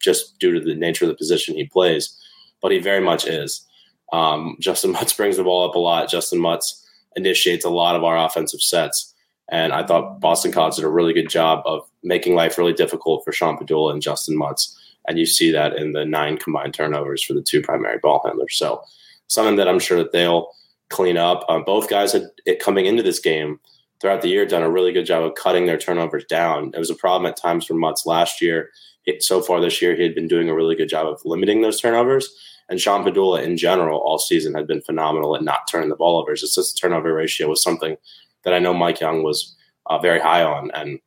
just 0.00 0.38
due 0.38 0.52
to 0.52 0.60
the 0.60 0.74
nature 0.74 1.04
of 1.04 1.08
the 1.08 1.16
position 1.16 1.54
he 1.54 1.66
plays, 1.66 2.16
but 2.60 2.72
he 2.72 2.78
very 2.78 3.00
much 3.00 3.26
is. 3.26 3.66
Um, 4.12 4.56
Justin 4.60 4.92
Mutts 4.92 5.12
brings 5.16 5.36
the 5.36 5.44
ball 5.44 5.68
up 5.68 5.74
a 5.74 5.78
lot. 5.78 6.10
Justin 6.10 6.38
Mutts 6.38 6.86
initiates 7.16 7.64
a 7.64 7.70
lot 7.70 7.96
of 7.96 8.04
our 8.04 8.16
offensive 8.16 8.60
sets. 8.60 9.14
And 9.50 9.72
I 9.72 9.84
thought 9.84 10.20
Boston 10.20 10.52
College 10.52 10.76
did 10.76 10.84
a 10.84 10.88
really 10.88 11.12
good 11.12 11.28
job 11.28 11.62
of 11.66 11.82
making 12.02 12.34
life 12.34 12.56
really 12.56 12.72
difficult 12.72 13.24
for 13.24 13.32
Sean 13.32 13.58
Pedulla 13.58 13.92
and 13.92 14.00
Justin 14.00 14.36
Mutts. 14.36 14.78
And 15.08 15.18
you 15.18 15.26
see 15.26 15.50
that 15.50 15.76
in 15.76 15.92
the 15.92 16.04
nine 16.04 16.38
combined 16.38 16.74
turnovers 16.74 17.22
for 17.22 17.34
the 17.34 17.42
two 17.42 17.60
primary 17.60 17.98
ball 17.98 18.22
handlers. 18.24 18.56
So 18.56 18.82
something 19.26 19.56
that 19.56 19.68
I'm 19.68 19.80
sure 19.80 19.98
that 19.98 20.12
they'll 20.12 20.52
clean 20.88 21.16
up. 21.16 21.44
Um, 21.48 21.64
both 21.64 21.88
guys 21.88 22.12
had 22.12 22.30
it 22.46 22.60
coming 22.60 22.86
into 22.86 23.02
this 23.02 23.18
game 23.18 23.58
throughout 24.00 24.22
the 24.22 24.28
year 24.28 24.46
done 24.46 24.62
a 24.62 24.70
really 24.70 24.92
good 24.92 25.06
job 25.06 25.24
of 25.24 25.34
cutting 25.34 25.66
their 25.66 25.78
turnovers 25.78 26.24
down. 26.26 26.70
It 26.74 26.78
was 26.78 26.90
a 26.90 26.94
problem 26.94 27.28
at 27.30 27.36
times 27.36 27.66
for 27.66 27.74
Mutts 27.74 28.06
last 28.06 28.40
year. 28.40 28.70
It, 29.06 29.22
so 29.22 29.40
far 29.40 29.60
this 29.60 29.82
year, 29.82 29.96
he 29.96 30.02
had 30.02 30.14
been 30.14 30.28
doing 30.28 30.48
a 30.48 30.54
really 30.54 30.76
good 30.76 30.88
job 30.88 31.06
of 31.06 31.20
limiting 31.24 31.62
those 31.62 31.80
turnovers. 31.80 32.28
And 32.72 32.80
Sean 32.80 33.04
Pedulla 33.04 33.42
in 33.42 33.58
general 33.58 34.00
all 34.00 34.18
season 34.18 34.54
had 34.54 34.66
been 34.66 34.80
phenomenal 34.80 35.36
at 35.36 35.44
not 35.44 35.68
turning 35.70 35.90
the 35.90 35.94
ball 35.94 36.18
over. 36.18 36.30
His 36.30 36.42
assist 36.42 36.78
turnover 36.78 37.12
ratio 37.12 37.50
was 37.50 37.62
something 37.62 37.98
that 38.44 38.54
I 38.54 38.60
know 38.60 38.72
Mike 38.72 38.98
Young 38.98 39.22
was 39.22 39.54
uh, 39.90 39.98
very 39.98 40.18
high 40.18 40.42
on. 40.42 40.70
And, 40.70 40.98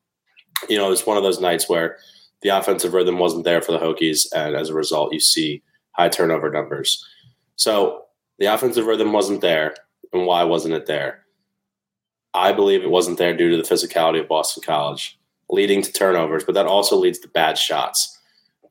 you 0.69 0.77
know, 0.77 0.91
it's 0.91 1.07
one 1.07 1.17
of 1.17 1.23
those 1.23 1.41
nights 1.41 1.67
where 1.67 1.97
the 2.43 2.49
offensive 2.49 2.93
rhythm 2.93 3.17
wasn't 3.17 3.45
there 3.45 3.63
for 3.63 3.71
the 3.71 3.79
Hokies. 3.79 4.27
And 4.31 4.55
as 4.55 4.69
a 4.69 4.75
result, 4.75 5.11
you 5.11 5.19
see 5.19 5.63
high 5.93 6.07
turnover 6.07 6.51
numbers. 6.51 7.03
So 7.55 8.03
the 8.37 8.45
offensive 8.45 8.85
rhythm 8.85 9.11
wasn't 9.11 9.41
there. 9.41 9.73
And 10.13 10.27
why 10.27 10.43
wasn't 10.43 10.75
it 10.75 10.85
there? 10.85 11.25
I 12.35 12.51
believe 12.51 12.83
it 12.83 12.91
wasn't 12.91 13.17
there 13.17 13.35
due 13.35 13.49
to 13.49 13.57
the 13.57 13.63
physicality 13.63 14.21
of 14.21 14.27
Boston 14.27 14.61
College, 14.63 15.17
leading 15.49 15.81
to 15.81 15.91
turnovers, 15.91 16.43
but 16.43 16.53
that 16.53 16.67
also 16.67 16.95
leads 16.95 17.17
to 17.21 17.27
bad 17.29 17.57
shots. 17.57 18.14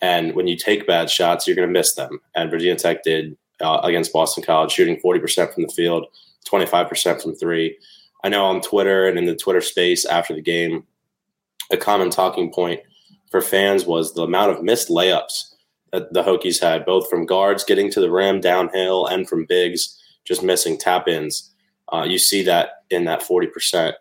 And 0.05 0.35
when 0.35 0.47
you 0.47 0.55
take 0.55 0.87
bad 0.87 1.09
shots, 1.09 1.47
you're 1.47 1.57
going 1.57 1.67
to 1.67 1.73
miss 1.73 1.95
them. 1.95 2.21
And 2.35 2.51
Virginia 2.51 2.77
Tech 2.77 3.05
did 3.05 3.39
uh, 3.63 3.81
against 3.83 4.13
Boston 4.13 4.45
College, 4.45 4.71
shooting 4.71 5.01
40% 5.03 5.55
from 5.55 5.63
the 5.63 5.73
field, 5.73 6.05
25% 6.47 7.23
from 7.23 7.35
three. 7.35 7.79
I 8.23 8.29
know 8.29 8.45
on 8.45 8.61
Twitter 8.61 9.09
and 9.09 9.17
in 9.17 9.25
the 9.25 9.35
Twitter 9.35 9.63
space 9.63 10.05
after 10.05 10.35
the 10.35 10.43
game, 10.43 10.85
a 11.73 11.79
common 11.79 12.11
talking 12.11 12.53
point 12.53 12.81
for 13.31 13.41
fans 13.41 13.87
was 13.87 14.13
the 14.13 14.25
amount 14.25 14.51
of 14.51 14.63
missed 14.63 14.91
layups 14.91 15.55
that 15.91 16.13
the 16.13 16.23
Hokies 16.23 16.61
had, 16.61 16.85
both 16.85 17.09
from 17.09 17.25
guards 17.25 17.65
getting 17.65 17.91
to 17.93 18.01
the 18.01 18.11
rim 18.11 18.41
downhill 18.41 19.07
and 19.07 19.27
from 19.27 19.47
bigs 19.47 19.99
just 20.27 20.43
missing 20.43 20.77
tap 20.77 21.09
ins. 21.09 21.51
Uh, 21.91 22.05
you 22.07 22.19
see 22.19 22.43
that 22.43 22.83
in 22.91 23.05
that 23.05 23.23
40% 23.23 23.95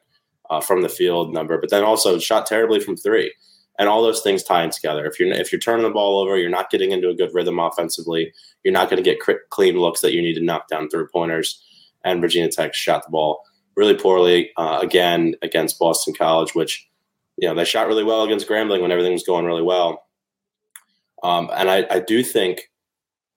uh, 0.50 0.60
from 0.60 0.82
the 0.82 0.90
field 0.90 1.34
number, 1.34 1.58
but 1.62 1.70
then 1.70 1.86
also 1.86 2.20
shot 2.20 2.46
terribly 2.46 2.82
from 2.82 2.98
three 2.98 3.32
and 3.80 3.90
all 3.90 4.04
those 4.04 4.22
things 4.22 4.44
tie 4.44 4.64
in 4.64 4.70
together. 4.70 5.06
If 5.06 5.20
you're 5.20 5.32
if 5.32 5.52
you're 5.52 5.60
turning 5.60 5.84
the 5.84 5.92
ball 5.92 6.20
over, 6.20 6.38
you're 6.38 6.50
not 6.50 6.70
getting 6.70 6.92
into 6.92 7.10
a 7.10 7.16
good 7.16 7.34
rhythm 7.34 7.60
offensively. 7.60 8.34
You're 8.64 8.74
not 8.74 8.90
going 8.90 9.04
to 9.04 9.10
get 9.10 9.20
clean 9.50 9.78
looks 9.78 10.02
that 10.02 10.14
you 10.14 10.22
need 10.22 10.36
to 10.36 10.44
knock 10.44 10.68
down 10.68 10.90
three 10.90 11.06
pointers. 11.12 11.64
And 12.06 12.22
Virginia 12.22 12.50
Tech 12.50 12.74
shot 12.74 13.04
the 13.06 13.12
ball 13.12 13.44
really 13.76 13.96
poorly 13.96 14.52
uh, 14.58 14.80
again 14.82 15.36
against 15.42 15.80
Boston 15.80 16.14
College, 16.14 16.54
which 16.54 16.88
you 17.38 17.48
know 17.48 17.56
they 17.56 17.66
shot 17.66 17.88
really 17.88 18.04
well 18.04 18.24
against 18.24 18.48
Grambling 18.48 18.82
when 18.82 18.92
everything 18.92 19.14
was 19.14 19.24
going 19.24 19.46
really 19.46 19.64
well. 19.64 20.06
Um, 21.24 21.50
and 21.54 21.70
I, 21.70 21.86
I 21.90 22.00
do 22.00 22.22
think 22.22 22.70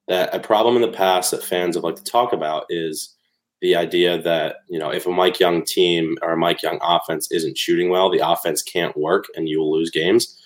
that 0.09 0.35
a 0.35 0.40
problem 0.40 0.76
in 0.76 0.83
the 0.83 0.97
past 0.97 1.31
that 1.31 1.45
fans 1.45 1.76
have 1.76 1.85
liked 1.85 1.99
to 1.99 2.05
talk 2.05 2.33
about 2.33 2.66
is 2.69 3.15
the 3.61 3.77
idea 3.77 4.21
that 4.23 4.57
you 4.69 4.79
know 4.79 4.91
if 4.91 5.07
a 5.07 5.11
Mike 5.11 5.41
Young 5.41 5.65
team 5.65 6.17
or 6.23 6.33
a 6.33 6.37
Mike 6.37 6.63
Young 6.63 6.79
offense 6.83 7.31
isn't 7.31 7.59
shooting 7.59 7.91
well, 7.91 8.11
the 8.11 8.27
offense 8.27 8.63
can't 8.63 8.97
work 8.97 9.27
and 9.35 9.49
you 9.49 9.59
will 9.59 9.73
lose 9.73 9.91
games. 9.91 10.41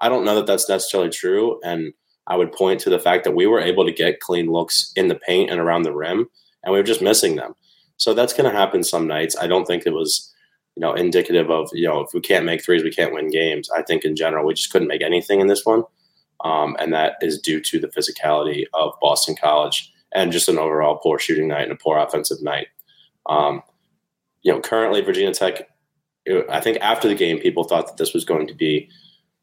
I 0.00 0.08
don't 0.08 0.24
know 0.24 0.34
that 0.34 0.46
that's 0.46 0.68
necessarily 0.68 1.10
true, 1.10 1.60
and 1.64 1.92
I 2.26 2.36
would 2.36 2.52
point 2.52 2.80
to 2.80 2.90
the 2.90 2.98
fact 2.98 3.24
that 3.24 3.34
we 3.34 3.46
were 3.46 3.60
able 3.60 3.84
to 3.84 3.92
get 3.92 4.20
clean 4.20 4.50
looks 4.50 4.92
in 4.96 5.08
the 5.08 5.14
paint 5.14 5.50
and 5.50 5.60
around 5.60 5.82
the 5.82 5.94
rim, 5.94 6.26
and 6.62 6.72
we 6.72 6.78
were 6.78 6.84
just 6.84 7.02
missing 7.02 7.36
them. 7.36 7.54
So 7.96 8.14
that's 8.14 8.32
going 8.32 8.50
to 8.50 8.56
happen 8.56 8.82
some 8.82 9.06
nights. 9.06 9.36
I 9.40 9.46
don't 9.46 9.66
think 9.66 9.86
it 9.86 9.92
was 9.92 10.32
you 10.76 10.80
know 10.80 10.94
indicative 10.94 11.50
of 11.50 11.68
you 11.72 11.86
know 11.86 12.00
if 12.00 12.10
we 12.14 12.20
can't 12.20 12.46
make 12.46 12.64
threes, 12.64 12.82
we 12.82 12.90
can't 12.90 13.14
win 13.14 13.30
games. 13.30 13.70
I 13.70 13.82
think 13.82 14.04
in 14.04 14.16
general 14.16 14.46
we 14.46 14.54
just 14.54 14.72
couldn't 14.72 14.88
make 14.88 15.02
anything 15.02 15.40
in 15.40 15.48
this 15.48 15.64
one, 15.64 15.84
um, 16.44 16.76
and 16.78 16.92
that 16.92 17.16
is 17.20 17.38
due 17.38 17.60
to 17.60 17.78
the 17.78 17.88
physicality 17.88 18.64
of 18.72 18.94
Boston 19.00 19.36
College 19.40 19.92
and 20.14 20.32
just 20.32 20.48
an 20.48 20.58
overall 20.58 20.96
poor 20.96 21.18
shooting 21.18 21.48
night 21.48 21.64
and 21.64 21.72
a 21.72 21.76
poor 21.76 21.98
offensive 21.98 22.42
night. 22.42 22.68
Um, 23.26 23.62
you 24.42 24.52
know, 24.52 24.60
currently 24.60 25.00
Virginia 25.00 25.34
Tech, 25.34 25.68
I 26.48 26.60
think 26.60 26.78
after 26.80 27.08
the 27.08 27.14
game, 27.14 27.38
people 27.38 27.64
thought 27.64 27.86
that 27.88 27.96
this 27.96 28.14
was 28.14 28.24
going 28.24 28.46
to 28.46 28.54
be 28.54 28.88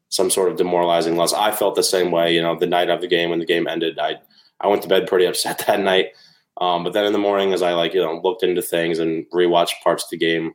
some 0.10 0.30
sort 0.30 0.52
of 0.52 0.58
demoralizing 0.58 1.16
loss. 1.16 1.34
I 1.34 1.52
felt 1.52 1.76
the 1.76 1.84
same 1.84 2.12
way. 2.12 2.34
You 2.34 2.42
know, 2.42 2.58
the 2.58 2.68
night 2.68 2.90
of 2.90 3.02
the 3.02 3.08
game 3.08 3.30
when 3.30 3.40
the 3.40 3.46
game 3.46 3.68
ended, 3.68 4.00
I 4.00 4.16
I 4.60 4.68
went 4.68 4.84
to 4.84 4.88
bed 4.88 5.08
pretty 5.08 5.26
upset 5.26 5.60
that 5.68 5.80
night. 5.80 6.08
Um, 6.60 6.84
but 6.84 6.94
then 6.94 7.06
in 7.06 7.14
the 7.14 7.20
morning, 7.20 7.54
as 7.54 7.62
I 7.62 7.74
like 7.74 7.94
you 7.94 8.02
know 8.02 8.22
looked 8.24 8.44
into 8.44 8.62
things 8.62 9.00
and 9.00 9.26
rewatched 9.34 9.82
parts 9.84 10.04
of 10.04 10.10
the 10.10 10.18
game, 10.18 10.54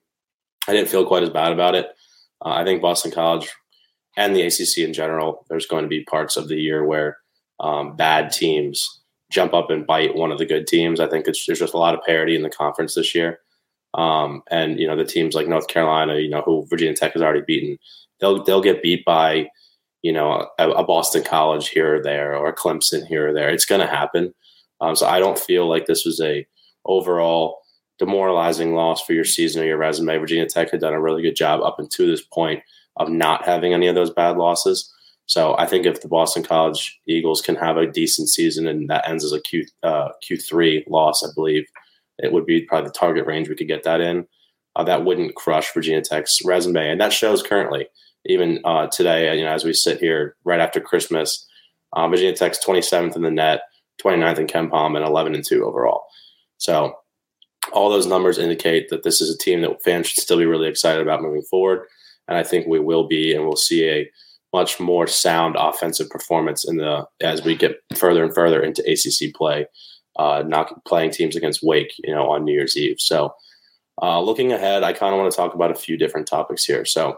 I 0.69 0.73
didn't 0.73 0.89
feel 0.89 1.07
quite 1.07 1.23
as 1.23 1.31
bad 1.31 1.53
about 1.53 1.75
it. 1.75 1.87
Uh, 2.45 2.51
I 2.51 2.65
think 2.65 2.83
Boston 2.83 3.11
College 3.11 3.51
and 4.17 4.35
the 4.35 4.43
ACC 4.43 4.79
in 4.79 4.93
general, 4.93 5.45
there's 5.49 5.67
going 5.67 5.83
to 5.83 5.89
be 5.89 6.05
parts 6.05 6.37
of 6.37 6.49
the 6.49 6.57
year 6.57 6.85
where 6.85 7.19
um, 7.61 7.97
bad 7.97 8.33
teams 8.33 8.96
jump 9.31 9.55
up 9.55 9.71
and 9.71 9.87
bite 9.87 10.15
one 10.15 10.33
of 10.33 10.39
the 10.39 10.47
good 10.47 10.67
teams. 10.67 11.01
I 11.01 11.09
think 11.09 11.25
there's 11.25 11.45
just 11.45 11.75
a 11.75 11.79
lot 11.79 11.95
of 11.95 12.05
parity 12.05 12.37
in 12.37 12.43
the 12.43 12.51
conference 12.51 12.95
this 12.95 13.15
year. 13.15 13.41
Um, 13.95 14.43
and 14.51 14.79
you 14.79 14.87
know 14.87 14.97
the 14.97 15.05
teams 15.05 15.35
like 15.35 15.49
North 15.49 15.69
Carolina, 15.69 16.17
you 16.17 16.29
know 16.29 16.43
who 16.43 16.67
Virginia 16.69 16.95
Tech 16.95 17.15
has 17.15 17.23
already 17.23 17.43
beaten, 17.47 17.79
they'll 18.21 18.43
they'll 18.45 18.63
get 18.63 18.83
beat 18.83 19.05
by 19.05 19.49
you 20.03 20.13
know 20.13 20.49
a, 20.59 20.71
a 20.71 20.85
Boston 20.85 21.25
College 21.25 21.69
here 21.69 21.97
or 21.97 22.03
there 22.03 22.37
or 22.37 22.53
Clemson 22.55 23.07
here 23.07 23.29
or 23.29 23.33
there. 23.33 23.49
It's 23.49 23.65
going 23.65 23.81
to 23.81 23.87
happen. 23.87 24.35
Um, 24.81 24.95
so 24.95 25.07
I 25.07 25.19
don't 25.19 25.39
feel 25.39 25.67
like 25.69 25.87
this 25.87 26.05
was 26.05 26.21
a 26.21 26.47
overall 26.85 27.59
demoralizing 27.99 28.75
loss 28.75 29.03
for 29.03 29.15
your 29.15 29.25
season 29.25 29.63
or 29.63 29.67
your 29.67 29.79
resume. 29.79 30.19
Virginia 30.19 30.47
Tech 30.47 30.71
had 30.71 30.81
done 30.81 30.93
a 30.93 31.01
really 31.01 31.23
good 31.23 31.37
job 31.37 31.63
up 31.63 31.79
until 31.79 32.07
this 32.07 32.21
point 32.21 32.63
of 32.97 33.09
not 33.09 33.45
having 33.47 33.73
any 33.73 33.87
of 33.87 33.95
those 33.95 34.11
bad 34.11 34.37
losses. 34.37 34.93
So 35.27 35.57
I 35.59 35.67
think 35.67 35.87
if 35.87 36.01
the 36.01 36.09
Boston 36.09 36.45
College 36.45 37.01
Eagles 37.07 37.43
can 37.43 37.57
have 37.57 37.77
a 37.77 37.87
decent 37.87 38.29
season 38.29 38.67
and 38.67 38.89
that 38.89 39.09
ends 39.09 39.25
as 39.25 39.33
a 39.33 39.41
Q 39.41 39.67
uh, 39.83 40.11
Q 40.23 40.37
three 40.37 40.85
loss, 40.89 41.25
I 41.25 41.29
believe 41.35 41.67
it 42.19 42.33
would 42.33 42.47
be 42.47 42.63
probably 42.63 42.89
the 42.89 42.95
target 42.95 43.27
range 43.27 43.49
we 43.49 43.57
could 43.57 43.69
get 43.69 43.83
that 43.83 44.01
in. 44.01 44.27
Uh, 44.77 44.85
that 44.85 45.05
wouldn't 45.05 45.35
crush 45.35 45.73
Virginia 45.73 46.03
Tech's 46.03 46.45
resume, 46.45 46.91
and 46.91 47.01
that 47.01 47.13
shows 47.13 47.43
currently. 47.43 47.89
Even 48.27 48.61
uh, 48.65 48.87
today, 48.89 49.37
you 49.37 49.45
know, 49.45 49.53
as 49.53 49.65
we 49.65 49.73
sit 49.73 49.99
here 50.01 50.37
right 50.45 50.61
after 50.61 50.81
Christmas, 50.81 51.47
uh, 51.93 52.07
Virginia 52.09 52.35
Tech's 52.35 52.65
27th 52.65 53.17
in 53.17 53.23
the 53.23 53.31
net, 53.31 53.63
29th 54.03 54.39
in 54.39 54.47
KenPom, 54.47 54.97
and 54.97 55.05
11 55.05 55.35
and 55.35 55.45
two 55.47 55.65
overall. 55.65 56.05
So 56.59 56.95
all 57.73 57.89
those 57.91 58.07
numbers 58.07 58.39
indicate 58.39 58.91
that 58.91 59.03
this 59.03 59.21
is 59.21 59.35
a 59.35 59.39
team 59.39 59.63
that 59.63 59.83
fans 59.83 60.09
should 60.09 60.23
still 60.23 60.39
be 60.39 60.47
really 60.47 60.69
excited 60.69 61.01
about 61.01 61.23
moving 61.23 61.43
forward, 61.43 61.87
and 62.29 62.37
I 62.37 62.43
think 62.43 62.67
we 62.67 62.79
will 62.79 63.09
be, 63.09 63.35
and 63.35 63.45
we'll 63.45 63.57
see 63.57 63.89
a 63.89 64.11
much 64.53 64.81
more 64.81 65.07
sound 65.07 65.57
offensive 65.59 66.09
performance 66.09 66.67
in 66.69 66.77
the 66.77 67.07
as 67.21 67.45
we 67.45 67.55
get 67.57 67.77
further 67.95 68.25
and 68.25 68.35
further 68.35 68.63
into 68.63 68.83
ACC 68.83 69.35
play, 69.35 69.67
uh, 70.19 70.43
not 70.47 70.85
playing 70.85 71.11
teams 71.11 71.37
against 71.37 71.63
Wake, 71.63 71.93
you 71.99 72.15
know, 72.15 72.31
on 72.31 72.45
New 72.45 72.53
Year's 72.53 72.77
Eve. 72.77 72.97
So, 72.99 73.35
uh, 74.03 74.21
looking 74.21 74.53
ahead, 74.53 74.83
I 74.83 74.93
kind 74.93 75.15
of 75.15 75.21
want 75.21 75.31
to 75.31 75.37
talk 75.37 75.55
about 75.55 75.71
a 75.71 75.75
few 75.75 75.97
different 75.97 76.27
topics 76.27 76.65
here. 76.65 76.85
So, 76.85 77.17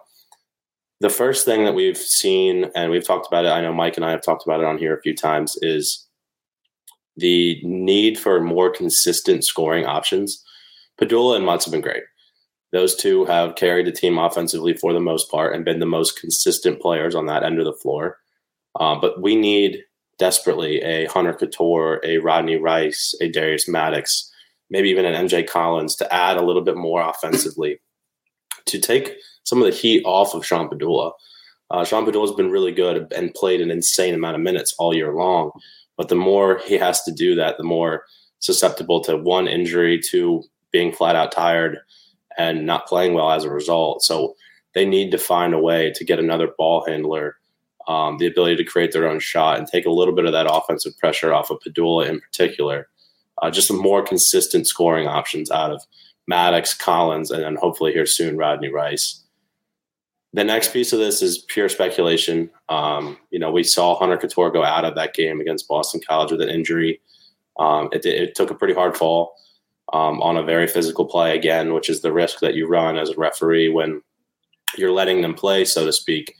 the 1.00 1.10
first 1.10 1.44
thing 1.44 1.64
that 1.64 1.74
we've 1.74 1.96
seen, 1.96 2.70
and 2.74 2.90
we've 2.90 3.06
talked 3.06 3.26
about 3.26 3.44
it, 3.44 3.50
I 3.50 3.60
know 3.60 3.72
Mike 3.72 3.96
and 3.96 4.04
I 4.04 4.10
have 4.10 4.22
talked 4.22 4.44
about 4.44 4.60
it 4.60 4.66
on 4.66 4.78
here 4.78 4.96
a 4.96 5.00
few 5.00 5.14
times, 5.14 5.56
is 5.62 6.06
the 7.16 7.60
need 7.62 8.18
for 8.18 8.40
more 8.40 8.70
consistent 8.70 9.44
scoring 9.44 9.86
options. 9.86 10.42
Pedulla 11.00 11.36
and 11.36 11.44
Mutts 11.44 11.64
have 11.64 11.72
been 11.72 11.80
great. 11.80 12.02
Those 12.72 12.94
two 12.94 13.24
have 13.24 13.56
carried 13.56 13.86
the 13.86 13.92
team 13.92 14.18
offensively 14.18 14.74
for 14.74 14.92
the 14.92 15.00
most 15.00 15.30
part 15.30 15.54
and 15.54 15.64
been 15.64 15.80
the 15.80 15.86
most 15.86 16.20
consistent 16.20 16.80
players 16.80 17.14
on 17.14 17.26
that 17.26 17.42
end 17.42 17.58
of 17.58 17.64
the 17.64 17.72
floor. 17.72 18.18
Uh, 18.78 18.94
but 19.00 19.22
we 19.22 19.36
need 19.36 19.82
desperately 20.18 20.80
a 20.82 21.06
Hunter 21.06 21.32
Cattoor, 21.32 22.00
a 22.04 22.18
Rodney 22.18 22.56
Rice, 22.56 23.14
a 23.20 23.28
Darius 23.28 23.68
Maddox, 23.68 24.30
maybe 24.70 24.90
even 24.90 25.04
an 25.04 25.26
MJ 25.26 25.46
Collins 25.46 25.96
to 25.96 26.14
add 26.14 26.36
a 26.36 26.44
little 26.44 26.62
bit 26.62 26.76
more 26.76 27.00
offensively 27.00 27.80
to 28.66 28.78
take 28.78 29.16
some 29.44 29.62
of 29.62 29.64
the 29.64 29.76
heat 29.76 30.02
off 30.04 30.34
of 30.34 30.44
Sean 30.44 30.68
Pedulla. 30.68 31.12
Uh, 31.70 31.84
Sean 31.84 32.04
Pedulla 32.04 32.28
has 32.28 32.36
been 32.36 32.50
really 32.50 32.72
good 32.72 33.10
and 33.12 33.34
played 33.34 33.60
an 33.60 33.70
insane 33.70 34.14
amount 34.14 34.36
of 34.36 34.42
minutes 34.42 34.74
all 34.78 34.94
year 34.94 35.14
long. 35.14 35.50
But 35.96 36.08
the 36.08 36.16
more 36.16 36.60
he 36.66 36.74
has 36.74 37.02
to 37.04 37.12
do 37.12 37.34
that, 37.36 37.56
the 37.56 37.64
more 37.64 38.04
susceptible 38.40 39.00
to 39.04 39.16
one 39.16 39.48
injury, 39.48 40.00
to 40.10 40.44
being 40.70 40.92
flat 40.92 41.16
out 41.16 41.32
tired, 41.32 41.78
and 42.36 42.66
not 42.66 42.86
playing 42.86 43.14
well 43.14 43.30
as 43.30 43.44
a 43.44 43.50
result. 43.50 44.02
So 44.02 44.34
they 44.74 44.84
need 44.84 45.10
to 45.12 45.18
find 45.18 45.54
a 45.54 45.58
way 45.58 45.92
to 45.94 46.04
get 46.04 46.18
another 46.18 46.48
ball 46.56 46.84
handler 46.86 47.36
um, 47.88 48.18
the 48.18 48.26
ability 48.26 48.56
to 48.56 48.64
create 48.64 48.92
their 48.92 49.08
own 49.08 49.18
shot 49.18 49.58
and 49.58 49.66
take 49.66 49.86
a 49.86 49.90
little 49.90 50.14
bit 50.14 50.26
of 50.26 50.32
that 50.32 50.46
offensive 50.48 50.96
pressure 50.98 51.32
off 51.32 51.50
of 51.50 51.58
Pedulla 51.60 52.06
in 52.08 52.20
particular. 52.20 52.88
Uh, 53.40 53.50
just 53.50 53.66
some 53.66 53.80
more 53.80 54.02
consistent 54.02 54.66
scoring 54.66 55.08
options 55.08 55.50
out 55.50 55.72
of 55.72 55.82
Maddox, 56.26 56.74
Collins, 56.74 57.30
and 57.30 57.42
then 57.42 57.56
hopefully 57.56 57.92
here 57.92 58.04
soon 58.04 58.36
Rodney 58.36 58.68
Rice. 58.68 59.24
The 60.34 60.44
next 60.44 60.74
piece 60.74 60.92
of 60.92 60.98
this 60.98 61.22
is 61.22 61.38
pure 61.48 61.70
speculation. 61.70 62.50
Um, 62.68 63.16
you 63.30 63.38
know, 63.38 63.50
we 63.50 63.64
saw 63.64 63.98
Hunter 63.98 64.18
Cattoor 64.18 64.52
go 64.52 64.62
out 64.62 64.84
of 64.84 64.94
that 64.96 65.14
game 65.14 65.40
against 65.40 65.68
Boston 65.68 66.02
College 66.06 66.30
with 66.30 66.42
an 66.42 66.50
injury. 66.50 67.00
Um, 67.58 67.88
it, 67.92 68.04
it, 68.04 68.34
took 68.34 68.50
a 68.50 68.54
pretty 68.54 68.74
hard 68.74 68.96
fall 68.96 69.34
um, 69.92 70.20
on 70.22 70.36
a 70.36 70.42
very 70.42 70.66
physical 70.66 71.04
play 71.04 71.36
again, 71.36 71.72
which 71.72 71.88
is 71.88 72.02
the 72.02 72.12
risk 72.12 72.40
that 72.40 72.54
you 72.54 72.66
run 72.66 72.98
as 72.98 73.10
a 73.10 73.16
referee 73.16 73.68
when 73.68 74.02
you're 74.76 74.92
letting 74.92 75.22
them 75.22 75.34
play, 75.34 75.64
so 75.64 75.84
to 75.86 75.92
speak. 75.92 76.34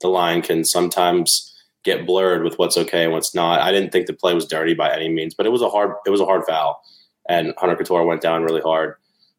The 0.00 0.08
line 0.08 0.42
can 0.42 0.64
sometimes 0.64 1.50
get 1.84 2.06
blurred 2.06 2.42
with 2.42 2.58
what's 2.58 2.78
okay 2.78 3.04
and 3.04 3.12
what's 3.12 3.34
not. 3.34 3.60
I 3.60 3.70
didn't 3.70 3.92
think 3.92 4.06
the 4.06 4.14
play 4.14 4.34
was 4.34 4.46
dirty 4.46 4.74
by 4.74 4.94
any 4.94 5.08
means, 5.08 5.34
but 5.34 5.46
it 5.46 5.50
was 5.50 5.62
a 5.62 5.68
hard 5.68 5.92
it 6.06 6.10
was 6.10 6.20
a 6.20 6.26
hard 6.26 6.44
foul, 6.46 6.82
and 7.28 7.54
Hunter 7.58 7.76
Cattoor 7.76 8.06
went 8.06 8.22
down 8.22 8.42
really 8.42 8.62
hard. 8.62 8.94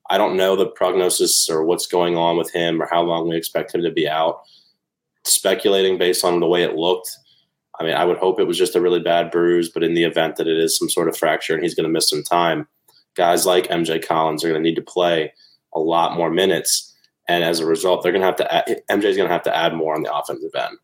I 0.10 0.18
don't 0.20 0.38
know 0.38 0.56
the 0.56 0.68
prognosis 0.68 1.50
or 1.50 1.64
what's 1.64 1.88
going 1.88 2.16
on 2.16 2.38
with 2.38 2.54
him 2.54 2.82
or 2.82 2.88
how 2.90 3.02
long 3.02 3.28
we 3.28 3.36
expect 3.36 3.74
him 3.74 3.82
to 3.82 3.92
be 3.92 4.08
out. 4.08 4.42
Speculating 5.24 5.98
based 5.98 6.24
on 6.24 6.40
the 6.40 6.48
way 6.48 6.62
it 6.62 6.76
looked, 6.76 7.10
I 7.80 7.84
mean, 7.84 7.96
I 7.96 8.06
would 8.06 8.18
hope 8.18 8.40
it 8.40 8.48
was 8.48 8.58
just 8.58 8.76
a 8.76 8.82
really 8.82 9.00
bad 9.00 9.32
bruise, 9.32 9.70
but 9.70 9.84
in 9.84 9.96
the 9.96 10.04
event 10.04 10.36
that 10.36 10.48
it 10.48 10.58
is 10.58 10.78
some 10.78 10.90
sort 10.90 11.10
of 11.10 11.18
fracture 11.18 11.56
and 11.56 11.64
he's 11.64 11.74
going 11.74 11.88
to 11.88 11.92
miss 11.92 12.08
some 12.08 12.22
time, 12.22 12.68
guys 13.16 13.46
like 13.46 13.68
MJ 13.68 14.06
Collins 14.06 14.44
are 14.44 14.50
going 14.50 14.62
to 14.62 14.70
need 14.70 14.76
to 14.76 14.82
play 14.82 15.34
a 15.74 15.80
lot 15.80 16.16
more 16.16 16.30
minutes. 16.30 16.94
And 17.28 17.44
as 17.44 17.60
a 17.60 17.66
result, 17.66 18.04
they're 18.04 18.12
going 18.12 18.22
to 18.22 18.28
have 18.28 18.36
to 18.38 18.54
add, 18.54 18.82
MJ's 18.90 19.18
going 19.18 19.28
to 19.28 19.34
have 19.34 19.44
to 19.44 19.56
add 19.56 19.74
more 19.74 19.96
on 19.96 20.04
the 20.04 20.16
offensive 20.16 20.54
end. 20.56 20.78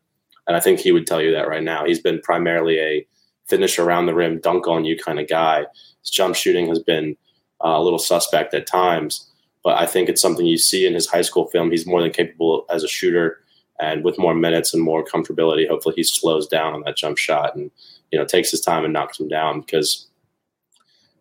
And 0.46 0.56
I 0.56 0.60
think 0.60 0.80
he 0.80 0.92
would 0.92 1.06
tell 1.06 1.20
you 1.20 1.32
that 1.32 1.48
right 1.48 1.62
now. 1.62 1.84
He's 1.84 2.00
been 2.00 2.20
primarily 2.20 2.78
a 2.78 3.06
finish 3.46 3.78
around 3.78 4.06
the 4.06 4.14
rim, 4.14 4.40
dunk 4.40 4.66
on 4.66 4.84
you 4.84 4.96
kind 4.96 5.20
of 5.20 5.28
guy. 5.28 5.66
His 6.00 6.10
jump 6.10 6.34
shooting 6.34 6.68
has 6.68 6.78
been 6.80 7.16
uh, 7.64 7.68
a 7.68 7.82
little 7.82 7.98
suspect 7.98 8.54
at 8.54 8.66
times, 8.66 9.30
but 9.62 9.78
I 9.78 9.86
think 9.86 10.08
it's 10.08 10.22
something 10.22 10.46
you 10.46 10.58
see 10.58 10.86
in 10.86 10.94
his 10.94 11.06
high 11.06 11.22
school 11.22 11.46
film. 11.46 11.70
He's 11.70 11.86
more 11.86 12.02
than 12.02 12.10
capable 12.10 12.64
as 12.70 12.82
a 12.82 12.88
shooter, 12.88 13.38
and 13.80 14.04
with 14.04 14.18
more 14.18 14.34
minutes 14.34 14.74
and 14.74 14.82
more 14.82 15.04
comfortability, 15.04 15.68
hopefully 15.68 15.94
he 15.96 16.02
slows 16.02 16.46
down 16.48 16.74
on 16.74 16.82
that 16.82 16.96
jump 16.96 17.18
shot 17.18 17.54
and 17.54 17.70
you 18.10 18.18
know 18.18 18.24
takes 18.24 18.50
his 18.50 18.60
time 18.60 18.84
and 18.84 18.92
knocks 18.92 19.20
him 19.20 19.28
down 19.28 19.60
because 19.60 20.08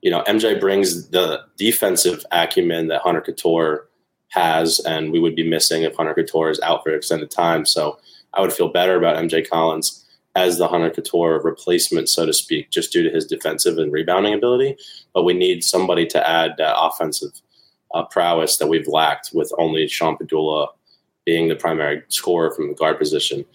you 0.02 0.10
know, 0.10 0.24
MJ 0.24 0.60
brings 0.60 1.10
the 1.10 1.42
defensive 1.58 2.26
acumen 2.32 2.88
that 2.88 3.02
Hunter 3.02 3.22
Cattoor 3.22 3.86
has, 4.30 4.80
and 4.80 5.12
we 5.12 5.20
would 5.20 5.36
be 5.36 5.48
missing 5.48 5.84
if 5.84 5.96
Hunter 5.96 6.16
Cattoor 6.16 6.52
is 6.52 6.60
out 6.62 6.84
for 6.84 6.92
extended 6.92 7.30
time. 7.30 7.66
So 7.66 8.00
I 8.34 8.42
would 8.42 8.54
feel 8.54 8.70
better 8.70 8.96
about 8.98 9.18
MJ 9.18 9.48
Collins 9.48 10.06
as 10.36 10.58
the 10.58 10.68
Hunter 10.68 10.90
Cattoor 10.90 11.44
replacement, 11.44 12.10
so 12.10 12.26
to 12.26 12.34
speak, 12.34 12.72
just 12.72 12.92
due 12.92 13.04
to 13.04 13.10
his 13.10 13.26
defensive 13.26 13.78
and 13.78 13.92
rebounding 13.92 14.34
ability. 14.34 14.78
But 15.14 15.24
we 15.24 15.34
need 15.34 15.64
somebody 15.64 16.08
to 16.08 16.30
add 16.30 16.54
that 16.58 16.80
offensive 16.80 17.42
uh, 17.94 18.06
prowess 18.06 18.58
that 18.58 18.68
we've 18.68 18.88
lacked 18.88 19.32
with 19.34 19.52
only 19.58 19.88
Sean 19.88 20.18
Pedulla 20.18 20.70
being 21.26 21.50
the 21.50 21.56
primary 21.56 22.02
scorer 22.08 22.52
from 22.52 22.70
the 22.70 22.74
guard 22.74 22.98
position. 22.98 23.46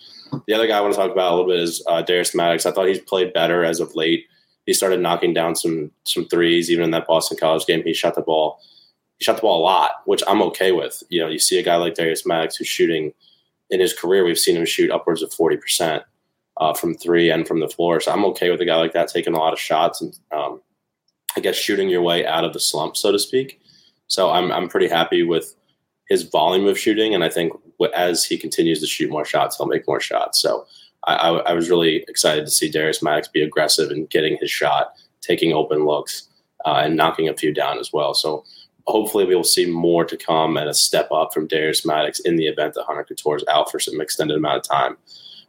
The 0.47 0.55
other 0.55 0.67
guy 0.67 0.79
I 0.79 0.81
want 0.81 0.93
to 0.95 1.01
talk 1.01 1.11
about 1.11 1.33
a 1.33 1.37
little 1.37 1.51
bit 1.51 1.61
is 1.61 1.83
uh, 1.89 2.03
Darius 2.03 2.35
Maddox. 2.35 2.67
I 2.67 2.73
thought 2.73 2.89
he's 2.89 3.01
played 3.01 3.33
better 3.33 3.65
as 3.65 3.81
of 3.81 3.95
late 3.95 4.27
he 4.67 4.75
started 4.75 5.01
knocking 5.01 5.33
down 5.33 5.57
some 5.57 5.91
some 6.05 6.27
threes. 6.29 6.71
Even 6.71 6.85
in 6.85 6.91
that 6.91 7.07
Boston 7.07 7.39
College 7.39 7.67
game, 7.67 7.83
he 7.85 7.95
shot 7.95 8.15
the 8.15 8.21
ball. 8.23 8.61
He 9.19 9.25
shot 9.25 9.37
the 9.37 9.43
ball 9.43 9.63
a 9.63 9.65
lot, 9.65 9.93
which 10.05 10.23
I'm 10.29 10.43
okay 10.43 10.73
with. 10.73 11.03
You 11.09 11.21
know, 11.21 11.29
you 11.29 11.39
see 11.39 11.59
a 11.59 11.63
guy 11.63 11.77
like 11.77 11.95
Darius 11.95 12.27
Maddox 12.27 12.57
who's 12.57 12.69
shooting 12.69 13.13
in 13.71 13.81
his 13.81 13.95
career. 13.95 14.25
We've 14.25 14.39
seen 14.39 14.57
him 14.57 14.67
shoot 14.67 14.91
upwards 14.91 15.23
of 15.23 15.33
forty 15.33 15.57
percent 15.57 16.03
uh, 16.59 16.75
from 16.75 16.95
three 16.95 17.31
and 17.31 17.47
from 17.47 17.61
the 17.61 17.69
floor. 17.69 18.01
So 18.01 18.13
I'm 18.13 18.25
okay 18.27 18.51
with 18.51 18.61
a 18.61 18.67
guy 18.67 18.77
like 18.77 18.93
that 18.93 19.09
taking 19.09 19.35
a 19.35 19.39
lot 19.39 19.53
of 19.53 19.61
shots 19.61 20.01
and 20.01 20.19
um, 20.33 20.61
I 21.37 21.41
guess 21.41 21.57
shooting 21.57 21.89
your 21.89 22.03
way 22.03 22.27
out 22.27 22.45
of 22.45 22.53
the 22.53 22.61
slump, 22.61 22.97
so 22.97 23.13
to 23.13 23.19
speak. 23.19 23.61
So 24.09 24.31
I'm 24.31 24.51
I'm 24.53 24.69
pretty 24.69 24.89
happy 24.89 25.23
with 25.23 25.55
his 26.09 26.23
volume 26.23 26.67
of 26.67 26.79
shooting, 26.79 27.15
and 27.15 27.25
I 27.25 27.29
think 27.29 27.53
as 27.95 28.25
he 28.25 28.39
continues 28.39 28.81
to 28.81 28.87
shoot 28.87 29.11
more 29.11 29.25
shots, 29.25 29.57
he'll 29.57 29.67
make 29.67 29.87
more 29.87 30.01
shots. 30.01 30.41
So 30.41 30.67
I, 31.07 31.29
I, 31.29 31.53
was 31.53 31.71
really 31.71 32.05
excited 32.09 32.45
to 32.45 32.51
see 32.51 32.69
Darius 32.69 33.03
Maddox 33.03 33.29
be 33.29 33.43
aggressive 33.43 33.91
and 33.91 34.11
getting 34.11 34.37
his 34.41 34.51
shot, 34.51 34.93
taking 35.21 35.53
open 35.53 35.85
looks, 35.87 36.29
uh, 36.65 36.83
and 36.85 36.97
knocking 36.97 37.29
a 37.29 37.37
few 37.37 37.55
down 37.55 37.79
as 37.79 37.93
well. 37.93 38.13
So 38.13 38.45
hopefully 38.87 39.25
we 39.25 39.35
will 39.35 39.45
see 39.45 39.67
more 39.67 40.05
to 40.05 40.17
come 40.17 40.57
and 40.57 40.69
a 40.69 40.75
step 40.75 41.11
up 41.13 41.33
from 41.33 41.47
Darius 41.47 41.87
Maddox 41.87 42.21
in 42.21 42.37
the 42.37 42.47
event 42.47 42.75
that 42.75 42.85
Hunter 42.85 43.07
Cattoor 43.09 43.37
is 43.37 43.45
out 43.49 43.71
for 43.71 43.79
some 43.79 44.01
extended 44.01 44.37
amount 44.37 44.59
of 44.59 44.63
time. 44.65 44.97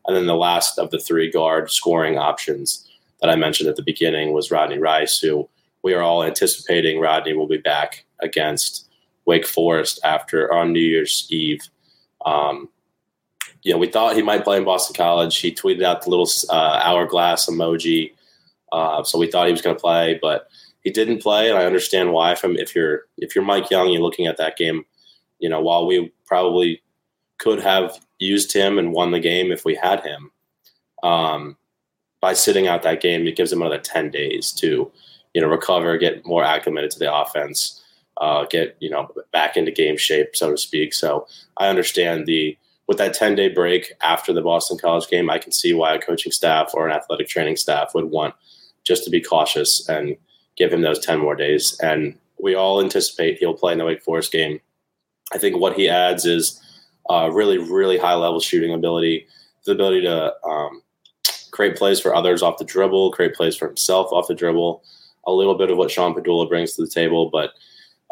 And 0.05 0.15
then 0.15 0.25
the 0.25 0.35
last 0.35 0.79
of 0.79 0.91
the 0.91 0.99
three 0.99 1.29
guard 1.29 1.69
scoring 1.69 2.17
options 2.17 2.87
that 3.21 3.29
I 3.29 3.35
mentioned 3.35 3.69
at 3.69 3.75
the 3.75 3.83
beginning 3.83 4.33
was 4.33 4.51
Rodney 4.51 4.77
Rice, 4.77 5.19
who 5.19 5.49
we 5.83 5.93
are 5.93 6.01
all 6.01 6.23
anticipating 6.23 6.99
Rodney 6.99 7.33
will 7.33 7.47
be 7.47 7.57
back 7.57 8.05
against 8.21 8.87
Wake 9.25 9.45
Forest 9.45 9.99
after 10.03 10.51
on 10.53 10.71
New 10.71 10.79
Year's 10.79 11.27
Eve. 11.29 11.61
Um, 12.25 12.69
you 13.67 13.73
know, 13.73 13.79
we 13.79 13.87
thought 13.87 14.15
he 14.15 14.21
might 14.21 14.45
play 14.45 14.55
in 14.55 14.63
Boston 14.63 14.95
College. 14.95 15.37
He 15.39 15.51
tweeted 15.51 15.83
out 15.83 16.01
the 16.01 16.09
little 16.09 16.29
uh, 16.49 16.79
hourglass 16.81 17.47
emoji, 17.47 18.13
uh, 18.71 19.03
so 19.03 19.19
we 19.19 19.29
thought 19.29 19.47
he 19.47 19.51
was 19.51 19.61
going 19.61 19.75
to 19.75 19.81
play, 19.81 20.17
but 20.21 20.47
he 20.85 20.89
didn't 20.89 21.21
play, 21.21 21.49
and 21.49 21.59
I 21.59 21.65
understand 21.65 22.13
why. 22.13 22.35
From 22.35 22.55
if 22.55 22.73
you're 22.73 23.07
if 23.17 23.35
you're 23.35 23.43
Mike 23.43 23.69
Young, 23.69 23.89
you're 23.89 24.01
looking 24.01 24.25
at 24.25 24.37
that 24.37 24.55
game. 24.55 24.85
You 25.39 25.49
know, 25.49 25.59
while 25.59 25.85
we 25.85 26.13
probably 26.25 26.81
could 27.39 27.59
have 27.59 27.99
used 28.19 28.53
him 28.53 28.79
and 28.79 28.93
won 28.93 29.11
the 29.11 29.19
game 29.19 29.51
if 29.51 29.65
we 29.65 29.75
had 29.75 29.99
him, 29.99 30.31
um, 31.03 31.57
by 32.21 32.31
sitting 32.31 32.67
out 32.67 32.83
that 32.83 33.01
game, 33.01 33.27
it 33.27 33.35
gives 33.35 33.51
him 33.51 33.61
another 33.61 33.79
ten 33.79 34.09
days 34.09 34.53
to, 34.53 34.89
you 35.33 35.41
know, 35.41 35.49
recover, 35.49 35.97
get 35.97 36.25
more 36.25 36.45
acclimated 36.45 36.91
to 36.91 36.99
the 36.99 37.13
offense, 37.13 37.83
uh, 38.21 38.45
get 38.45 38.77
you 38.79 38.89
know 38.89 39.11
back 39.33 39.57
into 39.57 39.71
game 39.73 39.97
shape, 39.97 40.37
so 40.37 40.51
to 40.51 40.57
speak. 40.57 40.93
So 40.93 41.27
I 41.57 41.67
understand 41.67 42.27
the 42.27 42.57
with 42.87 42.97
that 42.97 43.13
10 43.13 43.35
day 43.35 43.49
break 43.49 43.91
after 44.01 44.33
the 44.33 44.41
Boston 44.41 44.77
College 44.77 45.07
game, 45.09 45.29
I 45.29 45.37
can 45.37 45.51
see 45.51 45.73
why 45.73 45.93
a 45.93 45.99
coaching 45.99 46.31
staff 46.31 46.71
or 46.73 46.87
an 46.87 46.95
athletic 46.95 47.27
training 47.27 47.57
staff 47.57 47.93
would 47.93 48.05
want 48.05 48.33
just 48.83 49.03
to 49.03 49.09
be 49.09 49.21
cautious 49.21 49.87
and 49.89 50.15
give 50.55 50.71
him 50.71 50.81
those 50.81 50.99
10 50.99 51.19
more 51.19 51.35
days. 51.35 51.77
And 51.81 52.17
we 52.39 52.55
all 52.55 52.81
anticipate 52.81 53.37
he'll 53.37 53.53
play 53.53 53.73
in 53.73 53.77
the 53.77 53.85
Wake 53.85 54.03
Forest 54.03 54.31
game. 54.31 54.59
I 55.33 55.37
think 55.37 55.57
what 55.57 55.75
he 55.75 55.89
adds 55.89 56.25
is 56.25 56.61
uh, 57.09 57.29
really, 57.31 57.57
really 57.57 57.97
high 57.97 58.15
level 58.15 58.39
shooting 58.39 58.73
ability, 58.73 59.27
the 59.65 59.73
ability 59.73 60.01
to 60.03 60.33
um, 60.45 60.81
create 61.51 61.75
plays 61.75 61.99
for 61.99 62.15
others 62.15 62.41
off 62.41 62.57
the 62.57 62.65
dribble, 62.65 63.11
create 63.11 63.33
plays 63.33 63.55
for 63.55 63.67
himself 63.67 64.11
off 64.11 64.27
the 64.27 64.35
dribble, 64.35 64.83
a 65.25 65.31
little 65.31 65.55
bit 65.55 65.69
of 65.69 65.77
what 65.77 65.91
Sean 65.91 66.13
Pedulla 66.13 66.47
brings 66.47 66.73
to 66.73 66.81
the 66.81 66.89
table. 66.89 67.29
But 67.29 67.51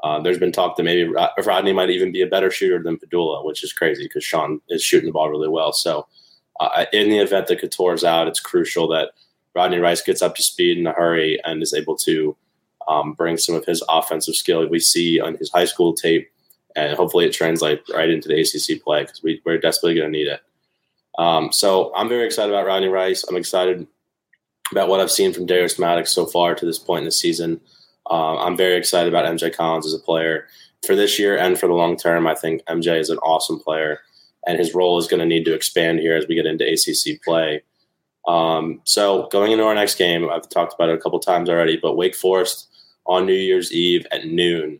uh, 0.06 0.20
there's 0.20 0.38
been 0.38 0.52
talk 0.52 0.78
that 0.78 0.84
maybe 0.84 1.12
Rodney 1.44 1.74
might 1.74 1.90
even 1.90 2.12
be 2.12 2.22
a 2.22 2.28
better 2.28 2.52
shooter 2.52 2.82
than 2.82 3.00
Pedulla, 3.00 3.44
which 3.44 3.64
is 3.64 3.74
crazy 3.74 4.04
because 4.04 4.24
Sean 4.24 4.62
is 4.70 4.84
shooting 4.84 5.08
the 5.08 5.14
ball 5.14 5.32
really 5.32 5.50
well. 5.50 5.74
So, 5.74 6.06
uh, 6.60 6.86
in 6.94 7.10
the 7.10 7.18
event 7.18 7.48
that 7.48 7.60
Cattoor's 7.60 8.04
out, 8.04 8.28
it's 8.28 8.40
crucial 8.40 8.88
that 8.90 9.14
Rodney 9.56 9.80
Rice 9.80 10.04
gets 10.04 10.22
up 10.22 10.36
to 10.36 10.44
speed 10.44 10.78
in 10.78 10.86
a 10.86 10.92
hurry 10.92 11.42
and 11.44 11.64
is 11.64 11.74
able 11.74 11.98
to 12.06 12.38
um, 12.88 13.14
bring 13.14 13.38
some 13.38 13.56
of 13.56 13.66
his 13.66 13.84
offensive 13.90 14.36
skill 14.36 14.68
we 14.68 14.80
see 14.80 15.20
on 15.20 15.38
his 15.38 15.52
high 15.52 15.66
school 15.66 15.96
tape, 15.96 16.30
and 16.76 16.96
hopefully 16.96 17.26
it 17.26 17.34
translates 17.34 17.92
right 17.92 18.12
into 18.12 18.28
the 18.28 18.40
ACC 18.40 18.84
play 18.84 19.02
because 19.02 19.24
we, 19.24 19.42
are 19.48 19.58
desperately 19.58 19.96
going 19.96 20.12
to 20.12 20.18
need 20.18 20.28
it. 20.28 20.42
Um, 21.18 21.52
so 21.52 21.92
I'm 21.96 22.10
very 22.10 22.28
excited 22.28 22.54
about 22.54 22.68
Rodney 22.68 22.90
Rice. 22.90 23.24
I'm 23.24 23.38
excited 23.38 23.88
about 24.72 24.88
what 24.88 25.00
I've 25.00 25.12
seen 25.12 25.34
from 25.34 25.48
Darius 25.48 25.80
Maddox 25.80 26.14
so 26.14 26.28
far 26.28 26.54
to 26.54 26.66
this 26.66 26.78
point 26.78 27.00
in 27.00 27.06
the 27.06 27.12
season. 27.12 27.60
Uh, 28.10 28.38
I'm 28.38 28.58
very 28.58 28.76
excited 28.76 29.12
about 29.12 29.26
MJ 29.26 29.54
Collins 29.54 29.86
as 29.86 29.94
a 29.94 30.00
player 30.00 30.48
for 30.86 30.96
this 30.96 31.18
year 31.18 31.38
and 31.38 31.60
for 31.60 31.68
the 31.68 31.74
long 31.74 31.98
term. 31.98 32.28
I 32.28 32.36
think 32.36 32.64
MJ 32.66 33.00
is 33.00 33.10
an 33.10 33.18
awesome 33.20 33.60
player, 33.60 34.02
and 34.48 34.60
his 34.60 34.74
role 34.74 34.98
is 34.98 35.08
going 35.08 35.20
to 35.20 35.26
need 35.26 35.46
to 35.46 35.54
expand 35.54 36.00
here 36.00 36.16
as 36.16 36.28
we 36.28 36.36
get 36.36 36.46
into 36.46 36.66
ACC 36.66 37.22
play. 37.24 37.64
Um, 38.28 38.82
so 38.86 39.28
going 39.32 39.52
into 39.52 39.64
our 39.64 39.76
next 39.76 39.96
game, 39.96 40.30
I've 40.30 40.50
talked 40.50 40.74
about 40.74 40.90
it 40.90 40.98
a 40.98 41.02
couple 41.02 41.20
times 41.20 41.50
already, 41.50 41.78
but 41.78 41.96
Wake 41.96 42.16
Forest 42.16 42.68
on 43.06 43.26
New 43.26 43.34
Year's 43.34 43.72
Eve 43.72 44.06
at 44.12 44.26
noon. 44.26 44.80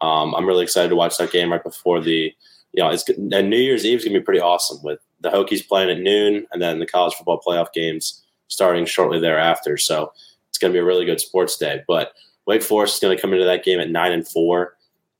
Um, 0.00 0.34
I'm 0.34 0.46
really 0.46 0.64
excited 0.64 0.88
to 0.88 0.96
watch 0.96 1.16
that 1.18 1.32
game 1.32 1.52
right 1.52 1.62
before 1.62 2.00
the, 2.00 2.32
you 2.72 2.82
know, 2.82 2.90
it's 2.90 3.08
and 3.08 3.48
New 3.48 3.56
Year's 3.56 3.86
Eve 3.86 3.98
is 3.98 4.04
gonna 4.04 4.18
be 4.18 4.24
pretty 4.24 4.40
awesome 4.40 4.82
with 4.82 4.98
the 5.20 5.30
Hokies 5.30 5.66
playing 5.66 5.90
at 5.90 6.00
noon 6.02 6.46
and 6.52 6.60
then 6.60 6.80
the 6.80 6.86
college 6.86 7.14
football 7.14 7.40
playoff 7.40 7.72
games 7.72 8.22
starting 8.48 8.84
shortly 8.84 9.20
thereafter. 9.20 9.78
So 9.78 10.12
it's 10.48 10.58
gonna 10.58 10.72
be 10.72 10.80
a 10.80 10.84
really 10.84 11.06
good 11.06 11.20
sports 11.20 11.56
day. 11.56 11.82
But 11.86 12.12
Wake 12.46 12.62
Forest 12.62 12.94
is 12.94 13.00
gonna 13.00 13.20
come 13.20 13.32
into 13.32 13.44
that 13.44 13.64
game 13.64 13.80
at 13.80 13.90
nine 13.90 14.12
and 14.12 14.26
four. 14.26 14.76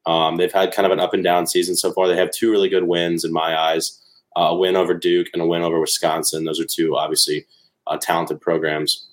Um, 0.06 0.36
they've 0.36 0.52
had 0.52 0.74
kind 0.74 0.86
of 0.86 0.92
an 0.92 1.00
up 1.00 1.14
and 1.14 1.22
down 1.22 1.46
season 1.46 1.76
so 1.76 1.92
far. 1.92 2.08
They 2.08 2.16
have 2.16 2.30
two 2.30 2.50
really 2.50 2.68
good 2.68 2.84
wins 2.84 3.24
in 3.24 3.32
my 3.32 3.56
eyes: 3.56 4.00
uh, 4.36 4.48
a 4.50 4.56
win 4.56 4.76
over 4.76 4.94
Duke 4.94 5.28
and 5.32 5.42
a 5.42 5.46
win 5.46 5.62
over 5.62 5.80
Wisconsin. 5.80 6.44
Those 6.44 6.60
are 6.60 6.64
two 6.64 6.96
obviously 6.96 7.46
uh, 7.86 7.98
talented 8.00 8.40
programs. 8.40 9.08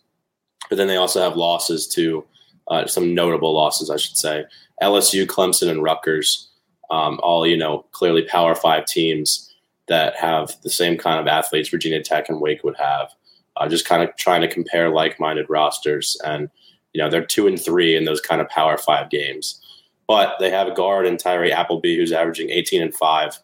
But 0.70 0.78
then 0.78 0.88
they 0.88 0.98
also 0.98 1.22
have 1.22 1.36
losses 1.36 1.88
to 1.90 2.26
uh, 2.68 2.86
some 2.86 3.14
notable 3.14 3.54
losses, 3.54 3.90
I 3.90 3.98
should 3.98 4.18
say. 4.18 4.46
LSU, 4.82 5.26
Clemson, 5.26 5.70
and 5.70 5.84
Rutgers, 5.84 6.50
um, 6.92 7.20
all 7.22 7.46
you 7.46 7.58
know, 7.58 7.86
clearly 7.92 8.22
Power 8.24 8.56
Five 8.56 8.86
teams 8.86 9.54
that 9.88 10.16
have 10.16 10.56
the 10.62 10.70
same 10.70 10.98
kind 10.98 11.20
of 11.20 11.28
athletes 11.28 11.70
Virginia 11.70 12.02
Tech 12.02 12.30
and 12.30 12.40
Wake 12.40 12.64
would 12.64 12.78
have. 12.78 13.10
Uh, 13.58 13.68
just 13.68 13.86
kind 13.86 14.04
of 14.04 14.16
trying 14.16 14.42
to 14.42 14.48
compare 14.48 14.90
like-minded 14.90 15.48
rosters, 15.50 16.16
and 16.24 16.50
you 16.94 17.02
know 17.02 17.10
they're 17.10 17.26
two 17.26 17.48
and 17.48 17.60
three 17.60 17.96
in 17.96 18.06
those 18.06 18.22
kind 18.22 18.42
of 18.42 18.50
Power 18.50 18.78
Five 18.78 19.10
games. 19.10 19.62
But 20.08 20.38
they 20.40 20.50
have 20.50 20.68
a 20.68 20.74
guard 20.74 21.06
in 21.06 21.18
Tyree 21.18 21.52
Appleby 21.52 21.96
who's 21.96 22.12
averaging 22.12 22.50
18 22.50 22.82
and 22.82 22.96
five. 22.96 23.38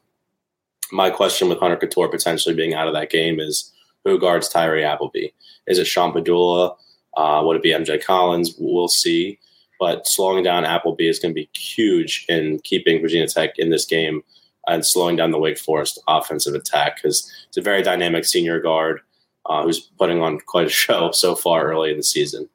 My 0.91 1.11
question 1.11 1.47
with 1.47 1.59
Hunter 1.59 1.77
Cattoor 1.77 2.09
potentially 2.09 2.55
being 2.55 2.73
out 2.73 2.87
of 2.87 2.93
that 2.95 3.11
game 3.11 3.39
is 3.39 3.71
who 4.03 4.19
guards 4.19 4.49
Tyree 4.49 4.83
Appleby? 4.83 5.27
Is 5.67 5.77
it 5.77 5.85
Sean 5.85 6.11
Pedulla? 6.11 6.75
Uh, 7.15 7.41
would 7.43 7.57
it 7.57 7.63
be 7.63 7.71
MJ 7.71 8.03
Collins? 8.03 8.55
We'll 8.57 8.87
see. 8.87 9.39
But 9.79 10.07
slowing 10.07 10.43
down 10.43 10.65
Appleby 10.65 11.07
is 11.07 11.19
going 11.19 11.33
to 11.33 11.35
be 11.35 11.49
huge 11.55 12.25
in 12.29 12.59
keeping 12.63 13.01
Virginia 13.01 13.27
Tech 13.27 13.57
in 13.57 13.69
this 13.69 13.85
game 13.85 14.23
and 14.67 14.85
slowing 14.85 15.15
down 15.15 15.31
the 15.31 15.39
Wake 15.39 15.59
Forest 15.59 16.01
offensive 16.07 16.55
attack 16.55 16.95
because 16.95 17.31
it's 17.47 17.57
a 17.57 17.61
very 17.61 17.83
dynamic 17.83 18.25
senior 18.25 18.59
guard 18.59 19.01
uh, 19.47 19.63
who's 19.63 19.79
putting 19.79 20.21
on 20.21 20.39
quite 20.39 20.67
a 20.67 20.69
show 20.83 21.11
so 21.11 21.35
far 21.35 21.65
early 21.65 21.91
in 21.91 21.97
the 21.97 22.03
season. 22.03 22.49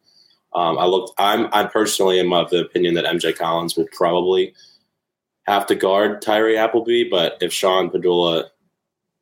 Um, 0.55 0.79
I 0.79 0.87
looked. 0.87 1.13
I'm. 1.19 1.49
I 1.53 1.65
personally 1.65 2.19
am 2.21 2.33
of 2.33 2.51
the 2.51 2.61
opinion 2.61 2.95
that 2.95 3.05
MJ 3.05 3.37
Collins 3.37 3.77
will 3.77 3.89
probably 3.93 4.55
have 5.45 5.67
to 5.67 5.75
guard 5.75 6.23
Tyree 6.23 6.57
Appleby, 6.57 7.09
but 7.09 7.37
if 7.41 7.53
Sean 7.53 7.91
Pedulla, 7.91 8.45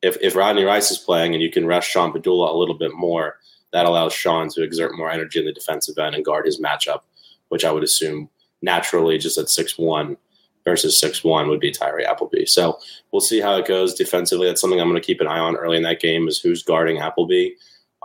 if, 0.03 0.17
if 0.21 0.35
Rodney 0.35 0.65
Rice 0.65 0.91
is 0.91 0.99
playing 0.99 1.35
and 1.35 1.43
you 1.43 1.51
can 1.51 1.67
rush 1.67 1.89
Sean 1.89 2.13
Pedulla 2.13 2.53
a 2.53 2.57
little 2.57 2.77
bit 2.77 2.93
more, 2.95 3.37
that 3.73 3.87
allows 3.87 4.13
Sean 4.13 4.49
to 4.51 4.63
exert 4.63 4.97
more 4.97 5.11
energy 5.11 5.39
in 5.39 5.47
the 5.47 5.53
defensive 5.53 5.99
end 5.99 6.15
and 6.15 6.25
guard 6.25 6.47
his 6.47 6.61
matchup, 6.61 7.01
which 7.49 7.65
I 7.65 7.73
would 7.73 7.85
assume 7.85 8.29
naturally 8.63 9.19
just 9.19 9.39
at 9.39 9.49
six 9.49 9.79
one 9.79 10.17
versus 10.65 10.99
six 10.99 11.25
one 11.25 11.49
would 11.49 11.61
be 11.61 11.71
Tyree 11.71 12.05
Appleby. 12.05 12.45
So 12.47 12.79
we'll 13.13 13.21
see 13.21 13.41
how 13.41 13.57
it 13.57 13.67
goes 13.67 13.95
defensively. 13.95 14.47
That's 14.47 14.61
something 14.61 14.81
I'm 14.81 14.89
going 14.89 15.01
to 15.01 15.07
keep 15.07 15.21
an 15.21 15.27
eye 15.27 15.39
on 15.39 15.57
early 15.57 15.77
in 15.77 15.83
that 15.85 16.01
game 16.01 16.29
is 16.29 16.39
who's 16.39 16.63
guarding 16.63 16.99
Appleby. 16.99 17.51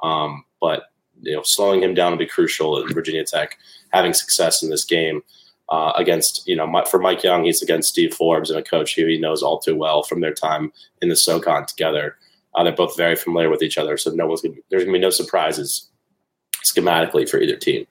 Um, 0.01 0.45
but 0.61 0.83
you 1.23 1.35
know, 1.35 1.41
slowing 1.43 1.81
him 1.81 1.93
down 1.93 2.11
will 2.11 2.19
be 2.19 2.25
crucial 2.25 2.81
in 2.81 2.93
Virginia 2.93 3.23
Tech 3.23 3.57
having 3.91 4.13
success 4.13 4.61
in 4.61 4.69
this 4.69 4.85
game 4.85 5.21
uh, 5.69 5.93
against, 5.95 6.45
you 6.47 6.55
know, 6.55 6.83
for 6.89 6.99
Mike 6.99 7.23
Young, 7.23 7.45
he's 7.45 7.61
against 7.61 7.89
Steve 7.89 8.13
Forbes 8.13 8.49
and 8.49 8.59
a 8.59 8.63
coach 8.63 8.95
who 8.95 9.05
he 9.05 9.17
knows 9.17 9.41
all 9.41 9.59
too 9.59 9.75
well 9.75 10.03
from 10.03 10.21
their 10.21 10.33
time 10.33 10.71
in 11.01 11.09
the 11.09 11.15
SoCon 11.15 11.65
together. 11.65 12.17
Uh, 12.55 12.63
they're 12.63 12.73
both 12.73 12.97
very 12.97 13.15
familiar 13.15 13.49
with 13.49 13.63
each 13.63 13.77
other, 13.77 13.97
so 13.97 14.11
no 14.11 14.27
one's 14.27 14.41
gonna, 14.41 14.55
there's 14.69 14.83
going 14.83 14.93
to 14.93 14.99
be 14.99 15.01
no 15.01 15.09
surprises 15.09 15.89
schematically 16.63 17.27
for 17.27 17.39
either 17.39 17.55
team. 17.55 17.87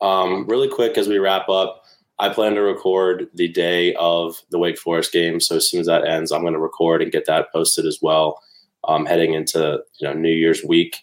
Um, 0.00 0.46
really 0.46 0.68
quick 0.68 0.96
as 0.96 1.08
we 1.08 1.18
wrap 1.18 1.48
up, 1.48 1.84
I 2.18 2.28
plan 2.28 2.54
to 2.54 2.62
record 2.62 3.28
the 3.34 3.48
day 3.48 3.94
of 3.94 4.36
the 4.50 4.58
Wake 4.58 4.78
Forest 4.78 5.12
game. 5.12 5.40
So 5.40 5.56
as 5.56 5.70
soon 5.70 5.80
as 5.80 5.86
that 5.86 6.06
ends, 6.06 6.32
I'm 6.32 6.42
going 6.42 6.54
to 6.54 6.58
record 6.60 7.02
and 7.02 7.12
get 7.12 7.26
that 7.26 7.52
posted 7.52 7.86
as 7.86 7.98
well. 8.02 8.40
Um, 8.84 9.06
heading 9.06 9.34
into 9.34 9.80
you 9.98 10.08
know 10.08 10.14
New 10.14 10.32
Year's 10.32 10.64
week, 10.64 10.96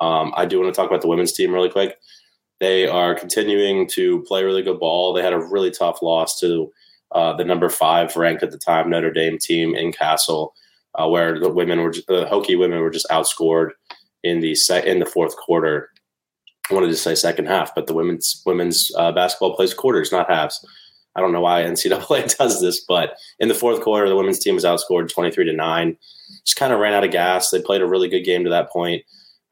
um, 0.00 0.32
I 0.36 0.46
do 0.46 0.60
want 0.60 0.72
to 0.72 0.78
talk 0.78 0.88
about 0.88 1.02
the 1.02 1.08
women's 1.08 1.32
team 1.32 1.52
really 1.52 1.70
quick. 1.70 1.96
They 2.58 2.86
are 2.86 3.14
continuing 3.14 3.88
to 3.90 4.22
play 4.22 4.44
really 4.44 4.62
good 4.62 4.78
ball. 4.78 5.12
They 5.12 5.22
had 5.22 5.32
a 5.32 5.38
really 5.40 5.70
tough 5.70 6.02
loss 6.02 6.38
to 6.40 6.70
uh, 7.12 7.34
the 7.34 7.44
number 7.44 7.68
five 7.68 8.14
ranked 8.16 8.42
at 8.42 8.50
the 8.50 8.58
time 8.58 8.90
Notre 8.90 9.12
Dame 9.12 9.38
team 9.38 9.74
in 9.74 9.92
Cassell, 9.92 10.54
uh, 10.94 11.08
where 11.08 11.38
the 11.38 11.50
women 11.50 11.80
were 11.80 11.92
the 11.92 12.26
Hokie 12.30 12.58
women 12.58 12.80
were 12.80 12.90
just 12.90 13.08
outscored 13.08 13.70
in 14.22 14.40
the 14.40 14.54
se- 14.54 14.88
in 14.88 14.98
the 14.98 15.06
fourth 15.06 15.36
quarter. 15.36 15.90
I 16.70 16.74
wanted 16.74 16.88
to 16.88 16.96
say 16.96 17.14
second 17.14 17.46
half, 17.46 17.74
but 17.74 17.86
the 17.86 17.94
women's 17.94 18.42
women's 18.46 18.92
uh, 18.96 19.12
basketball 19.12 19.56
plays 19.56 19.74
quarters, 19.74 20.12
not 20.12 20.30
halves. 20.30 20.64
I 21.16 21.20
don't 21.20 21.32
know 21.32 21.40
why 21.40 21.62
NCAA 21.62 22.36
does 22.38 22.60
this, 22.60 22.84
but 22.86 23.14
in 23.40 23.48
the 23.48 23.54
fourth 23.54 23.80
quarter, 23.80 24.08
the 24.08 24.16
women's 24.16 24.38
team 24.38 24.54
was 24.54 24.64
outscored 24.64 25.12
twenty 25.12 25.30
three 25.32 25.44
to 25.46 25.52
nine. 25.52 25.96
Just 26.44 26.56
kind 26.56 26.72
of 26.72 26.78
ran 26.78 26.92
out 26.92 27.04
of 27.04 27.10
gas. 27.10 27.50
They 27.50 27.60
played 27.60 27.82
a 27.82 27.88
really 27.88 28.08
good 28.08 28.24
game 28.24 28.44
to 28.44 28.50
that 28.50 28.70
point, 28.70 29.02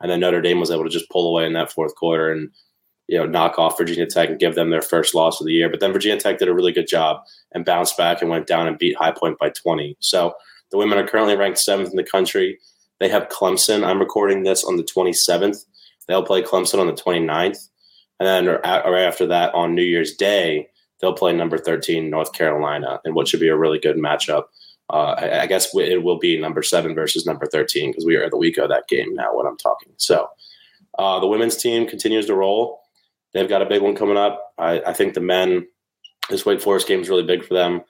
and 0.01 0.11
then 0.11 0.21
Notre 0.21 0.41
Dame 0.41 0.61
was 0.61 0.71
able 0.71 0.85
to 0.85 0.91
just 0.91 1.11
pull 1.11 1.29
away 1.29 1.47
in 1.47 1.53
that 1.55 1.73
fourth 1.73 1.95
quarter 1.95 2.33
and 2.33 2.51
you 3.09 3.17
know, 3.17 3.27
knock 3.27 3.59
off 3.59 3.79
Virginia 3.79 4.07
Tech 4.07 4.29
and 4.29 4.39
give 4.39 4.55
them 4.55 4.71
their 4.71 4.83
first 4.83 5.15
loss 5.15 5.41
of 5.41 5.47
the 5.47 5.53
year. 5.53 5.71
But 5.71 5.81
then 5.81 5.93
Virginia 5.93 6.21
Tech 6.21 6.39
did 6.39 6.49
a 6.49 6.55
really 6.55 6.73
good 6.73 6.87
job 6.87 7.23
and 7.53 7.65
bounced 7.65 7.97
back 7.97 8.21
and 8.21 8.31
went 8.31 8.47
down 8.47 8.69
and 8.69 8.79
beat 8.79 8.97
High 8.97 9.13
Point 9.13 9.39
by 9.39 9.49
20. 9.49 9.97
So 10.01 10.35
the 10.71 10.77
women 10.77 10.99
are 10.99 11.09
currently 11.09 11.35
ranked 11.35 11.59
seventh 11.59 11.91
in 11.91 11.97
the 11.97 12.05
country. 12.05 12.59
They 13.01 13.09
have 13.09 13.31
Clemson. 13.31 13.83
I'm 13.83 13.99
recording 13.99 14.43
this 14.43 14.63
on 14.63 14.77
the 14.77 14.83
27th. 14.83 15.65
They'll 16.07 16.23
play 16.23 16.43
Clemson 16.43 16.81
on 16.81 16.87
the 16.87 16.93
29th. 16.93 17.69
And 18.21 18.27
then 18.27 18.47
right 18.47 19.05
after 19.05 19.27
that, 19.27 19.55
on 19.55 19.75
New 19.75 19.83
Year's 19.83 20.15
Day, 20.15 20.69
they'll 21.01 21.15
play 21.15 21.33
number 21.33 21.57
13 21.57 22.11
North 22.11 22.33
Carolina 22.35 23.01
in 23.05 23.15
what 23.15 23.29
should 23.29 23.41
be 23.41 23.49
a 23.49 23.57
really 23.57 23.79
good 23.79 23.97
matchup. 23.97 24.45
Uh, 24.91 25.15
I, 25.19 25.43
I, 25.43 25.47
guess 25.47 25.69
it 25.75 26.03
will 26.03 26.19
be 26.19 26.41
number 26.41 26.63
seven 26.63 26.95
versus 26.95 27.27
number 27.27 27.47
13 27.47 27.91
because 27.91 28.07
we 28.07 28.17
are 28.17 28.31
the 28.31 28.39
week 28.39 28.57
of 28.57 28.71
that 28.71 28.89
game 28.89 29.15
now 29.15 29.37
when 29.37 29.47
I'm 29.47 29.59
talking. 29.59 29.93
So 29.99 30.29
uh, 30.99 31.21
the 31.21 31.27
women's 31.27 31.57
team 31.57 31.87
continues 31.87 32.27
to 32.27 32.35
roll. 32.35 32.81
They've 33.35 33.49
got 33.49 33.61
a 33.61 33.67
big 33.67 33.83
one 33.83 33.95
coming 33.95 34.17
up. 34.17 34.55
I, 34.57 34.81
I 34.81 34.93
think 34.95 35.13
the 35.13 35.21
men, 35.21 35.67
this 36.31 36.47
Wake 36.47 36.63
Forest 36.63 36.89
game 36.89 37.01
is 37.01 37.11
really 37.11 37.23
big 37.23 37.45
for 37.45 37.53
them. 37.53 37.83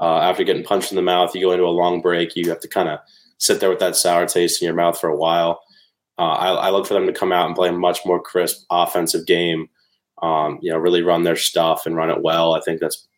Uh, 0.00 0.18
after 0.18 0.44
getting 0.44 0.64
punched 0.64 0.92
in 0.92 0.96
the 0.96 1.02
mouth, 1.02 1.34
you 1.34 1.40
go 1.40 1.52
into 1.52 1.64
a 1.64 1.68
long 1.68 2.00
break. 2.00 2.36
You 2.36 2.48
have 2.50 2.60
to 2.60 2.68
kind 2.68 2.88
of 2.88 3.00
sit 3.38 3.60
there 3.60 3.70
with 3.70 3.80
that 3.80 3.96
sour 3.96 4.26
taste 4.26 4.62
in 4.62 4.66
your 4.66 4.74
mouth 4.74 4.98
for 4.98 5.08
a 5.08 5.16
while. 5.16 5.60
Uh, 6.18 6.22
I, 6.22 6.48
I, 6.52 6.70
look 6.70 6.86
for 6.86 6.94
them 6.94 7.06
to 7.06 7.12
come 7.12 7.32
out 7.32 7.46
and 7.46 7.56
play 7.56 7.68
a 7.68 7.72
much 7.72 8.06
more 8.06 8.22
crisp 8.22 8.64
offensive 8.70 9.26
game. 9.26 9.68
Um, 10.22 10.60
you 10.62 10.70
know, 10.70 10.78
really 10.78 11.02
run 11.02 11.24
their 11.24 11.36
stuff 11.36 11.86
and 11.86 11.96
run 11.96 12.10
it 12.10 12.22
well. 12.22 12.54
I 12.54 12.60
think 12.60 12.80
that's 12.80 13.08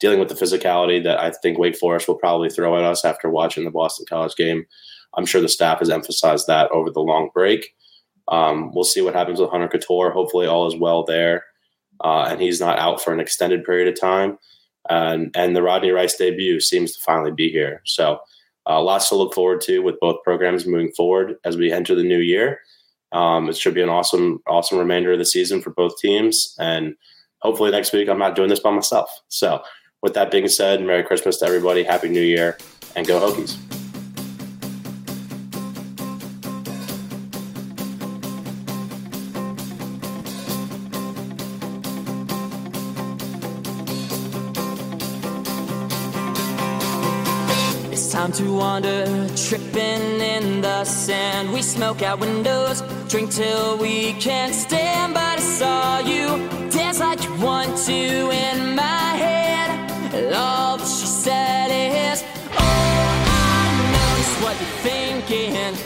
dealing 0.00 0.18
with 0.18 0.28
the 0.28 0.34
physicality 0.34 1.02
that 1.04 1.20
I 1.20 1.30
think 1.30 1.58
Wake 1.58 1.76
Forest 1.76 2.08
will 2.08 2.16
probably 2.16 2.50
throw 2.50 2.76
at 2.76 2.84
us 2.84 3.04
after 3.04 3.30
watching 3.30 3.64
the 3.64 3.70
Boston 3.70 4.06
College 4.08 4.34
game. 4.36 4.66
I'm 5.16 5.26
sure 5.26 5.40
the 5.40 5.48
staff 5.48 5.78
has 5.78 5.90
emphasized 5.90 6.46
that 6.46 6.70
over 6.70 6.90
the 6.90 7.00
long 7.00 7.30
break. 7.32 7.74
Um, 8.28 8.72
we'll 8.74 8.84
see 8.84 9.02
what 9.02 9.14
happens 9.14 9.40
with 9.40 9.50
Hunter 9.50 9.68
Cattoor. 9.68 10.12
Hopefully, 10.12 10.46
all 10.46 10.66
is 10.66 10.76
well 10.76 11.04
there, 11.04 11.44
uh, 12.02 12.26
and 12.28 12.40
he's 12.40 12.60
not 12.60 12.78
out 12.78 13.00
for 13.00 13.12
an 13.12 13.20
extended 13.20 13.64
period 13.64 13.88
of 13.88 14.00
time. 14.00 14.38
And 14.88 15.30
and 15.34 15.54
the 15.54 15.62
Rodney 15.62 15.90
Rice 15.90 16.16
debut 16.16 16.60
seems 16.60 16.96
to 16.96 17.02
finally 17.02 17.32
be 17.32 17.50
here. 17.50 17.82
So, 17.84 18.20
uh, 18.66 18.82
lots 18.82 19.08
to 19.08 19.14
look 19.14 19.34
forward 19.34 19.60
to 19.62 19.80
with 19.80 20.00
both 20.00 20.22
programs 20.24 20.66
moving 20.66 20.92
forward 20.92 21.36
as 21.44 21.56
we 21.56 21.72
enter 21.72 21.94
the 21.94 22.02
new 22.02 22.18
year. 22.18 22.60
Um, 23.12 23.48
it 23.48 23.56
should 23.56 23.74
be 23.74 23.82
an 23.82 23.88
awesome, 23.88 24.40
awesome 24.46 24.78
remainder 24.78 25.12
of 25.12 25.18
the 25.18 25.24
season 25.24 25.62
for 25.62 25.70
both 25.70 25.98
teams, 25.98 26.54
and 26.58 26.94
hopefully 27.38 27.70
next 27.70 27.92
week 27.92 28.08
I'm 28.08 28.18
not 28.18 28.34
doing 28.34 28.48
this 28.48 28.60
by 28.60 28.70
myself. 28.70 29.08
So, 29.28 29.62
with 30.04 30.12
that 30.12 30.30
being 30.30 30.46
said, 30.48 30.82
Merry 30.82 31.02
Christmas 31.02 31.38
to 31.38 31.46
everybody, 31.46 31.82
Happy 31.82 32.10
New 32.10 32.20
Year, 32.20 32.58
and 32.94 33.06
go 33.06 33.18
Hokies. 33.18 33.56
It's 47.90 48.12
time 48.12 48.30
to 48.32 48.52
wander, 48.52 49.06
tripping 49.34 50.20
in 50.20 50.60
the 50.60 50.84
sand. 50.84 51.50
We 51.54 51.62
smoke 51.62 52.02
out 52.02 52.20
windows, 52.20 52.82
drink 53.08 53.30
till 53.30 53.78
we 53.78 54.12
can't 54.20 54.54
stand. 54.54 55.14
But 55.14 55.22
I 55.22 55.40
saw 55.40 55.98
you 56.00 56.26
dance 56.68 57.00
like 57.00 57.24
you 57.24 57.34
want 57.40 57.74
to 57.86 57.94
in 57.94 58.74
my 58.74 58.82
head. 58.82 59.43
All 60.34 60.76
that 60.76 60.86
she 60.86 61.06
said 61.06 61.70
is, 61.70 62.24
Oh, 62.52 62.58
I 62.58 63.64
know 63.94 64.44
what 64.44 64.56
you're 64.60 64.78
thinking. 64.82 65.83